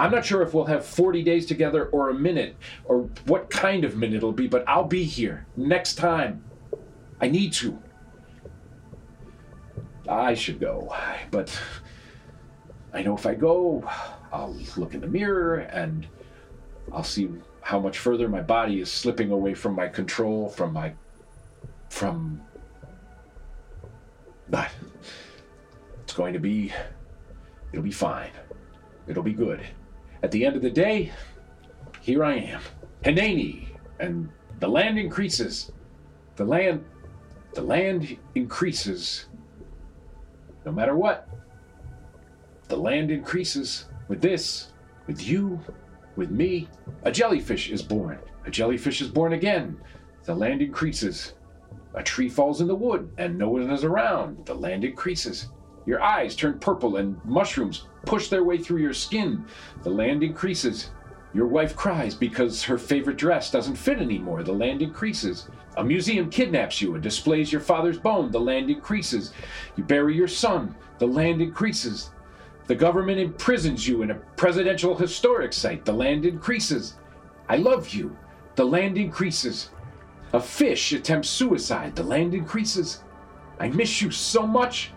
I'm 0.00 0.10
not 0.10 0.24
sure 0.24 0.40
if 0.40 0.54
we'll 0.54 0.64
have 0.64 0.86
40 0.86 1.22
days 1.22 1.44
together 1.44 1.84
or 1.88 2.08
a 2.08 2.14
minute 2.14 2.56
or 2.86 3.10
what 3.26 3.50
kind 3.50 3.84
of 3.84 3.98
minute 3.98 4.16
it'll 4.16 4.32
be, 4.32 4.48
but 4.48 4.64
I'll 4.66 4.86
be 4.86 5.04
here 5.04 5.46
next 5.58 5.96
time. 5.96 6.42
I 7.20 7.28
need 7.28 7.52
to. 7.54 7.78
I 10.08 10.32
should 10.32 10.58
go, 10.58 10.96
but 11.30 11.54
I 12.94 13.02
know 13.02 13.14
if 13.14 13.26
I 13.26 13.34
go, 13.34 13.86
I'll 14.32 14.56
look 14.78 14.94
in 14.94 15.02
the 15.02 15.06
mirror 15.06 15.56
and 15.56 16.06
I'll 16.90 17.04
see 17.04 17.28
how 17.60 17.78
much 17.78 17.98
further 17.98 18.26
my 18.26 18.40
body 18.40 18.80
is 18.80 18.90
slipping 18.90 19.30
away 19.30 19.52
from 19.52 19.74
my 19.74 19.86
control, 19.86 20.48
from 20.48 20.72
my. 20.72 20.94
from. 21.90 22.40
But 24.48 24.70
it's 26.04 26.14
going 26.14 26.32
to 26.32 26.40
be. 26.40 26.72
It'll 27.70 27.84
be 27.84 27.90
fine. 27.90 28.30
It'll 29.06 29.22
be 29.22 29.34
good 29.34 29.60
at 30.22 30.30
the 30.30 30.44
end 30.44 30.56
of 30.56 30.62
the 30.62 30.70
day, 30.70 31.12
here 32.00 32.24
I 32.24 32.34
am, 32.34 32.60
Hineni, 33.04 33.68
and 33.98 34.28
the 34.58 34.68
land 34.68 34.98
increases. 34.98 35.72
The 36.36 36.44
land, 36.44 36.84
the 37.54 37.62
land 37.62 38.16
increases. 38.34 39.26
No 40.64 40.72
matter 40.72 40.96
what, 40.96 41.28
the 42.68 42.76
land 42.76 43.10
increases. 43.10 43.86
With 44.08 44.20
this, 44.20 44.72
with 45.06 45.22
you, 45.22 45.60
with 46.16 46.30
me, 46.30 46.68
a 47.02 47.12
jellyfish 47.12 47.70
is 47.70 47.82
born. 47.82 48.18
A 48.44 48.50
jellyfish 48.50 49.00
is 49.00 49.08
born 49.08 49.32
again. 49.32 49.80
The 50.24 50.34
land 50.34 50.62
increases. 50.62 51.34
A 51.94 52.02
tree 52.02 52.28
falls 52.28 52.60
in 52.60 52.68
the 52.68 52.74
wood 52.74 53.10
and 53.18 53.36
no 53.38 53.48
one 53.48 53.70
is 53.70 53.84
around. 53.84 54.46
The 54.46 54.54
land 54.54 54.84
increases. 54.84 55.48
Your 55.86 56.02
eyes 56.02 56.36
turn 56.36 56.58
purple 56.58 56.96
and 56.96 57.22
mushrooms 57.24 57.86
push 58.04 58.28
their 58.28 58.44
way 58.44 58.58
through 58.58 58.78
your 58.78 58.92
skin. 58.92 59.44
The 59.82 59.90
land 59.90 60.22
increases. 60.22 60.90
Your 61.32 61.46
wife 61.46 61.76
cries 61.76 62.14
because 62.14 62.62
her 62.64 62.78
favorite 62.78 63.16
dress 63.16 63.50
doesn't 63.50 63.76
fit 63.76 63.98
anymore. 63.98 64.42
The 64.42 64.52
land 64.52 64.82
increases. 64.82 65.48
A 65.76 65.84
museum 65.84 66.28
kidnaps 66.28 66.82
you 66.82 66.94
and 66.94 67.02
displays 67.02 67.52
your 67.52 67.60
father's 67.60 67.98
bone. 67.98 68.30
The 68.32 68.40
land 68.40 68.68
increases. 68.68 69.32
You 69.76 69.84
bury 69.84 70.16
your 70.16 70.28
son. 70.28 70.74
The 70.98 71.06
land 71.06 71.40
increases. 71.40 72.10
The 72.66 72.74
government 72.74 73.18
imprisons 73.18 73.86
you 73.86 74.02
in 74.02 74.10
a 74.10 74.20
presidential 74.36 74.96
historic 74.96 75.52
site. 75.52 75.84
The 75.84 75.92
land 75.92 76.26
increases. 76.26 76.94
I 77.48 77.56
love 77.56 77.90
you. 77.90 78.16
The 78.56 78.64
land 78.64 78.98
increases. 78.98 79.70
A 80.32 80.40
fish 80.40 80.92
attempts 80.92 81.28
suicide. 81.28 81.94
The 81.96 82.02
land 82.02 82.34
increases. 82.34 83.02
I 83.58 83.68
miss 83.68 84.02
you 84.02 84.10
so 84.10 84.46
much. 84.46 84.92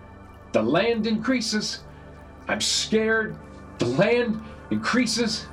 The 0.54 0.62
land 0.62 1.08
increases. 1.08 1.80
I'm 2.48 2.62
scared. 2.62 3.36
The 3.80 3.88
land 3.88 4.40
increases. 4.70 5.48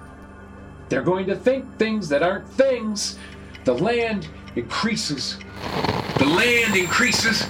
They're 0.90 1.02
going 1.02 1.26
to 1.26 1.36
think 1.36 1.78
things 1.78 2.08
that 2.10 2.22
aren't 2.22 2.48
things. 2.48 3.18
The 3.64 3.74
land 3.74 4.28
increases. 4.56 5.38
The 6.18 6.26
land 6.26 6.76
increases. 6.76 7.46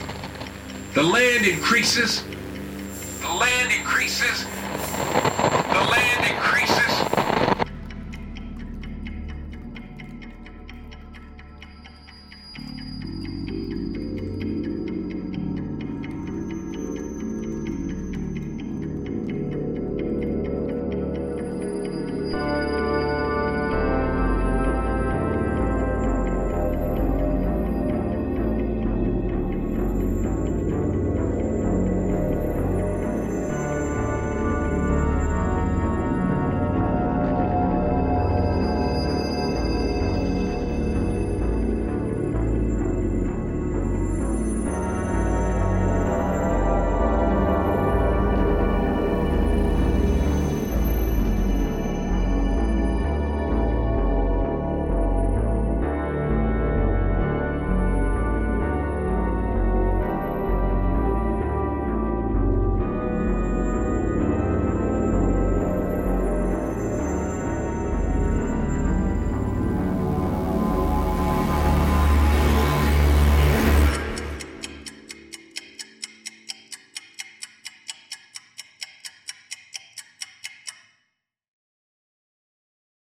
The 0.94 1.02
land 1.02 1.46
increases. 1.46 2.22
The 3.20 3.34
land 3.34 3.72
increases. 3.72 4.44
The 4.44 5.86
land 5.90 6.30
increases. 6.30 6.59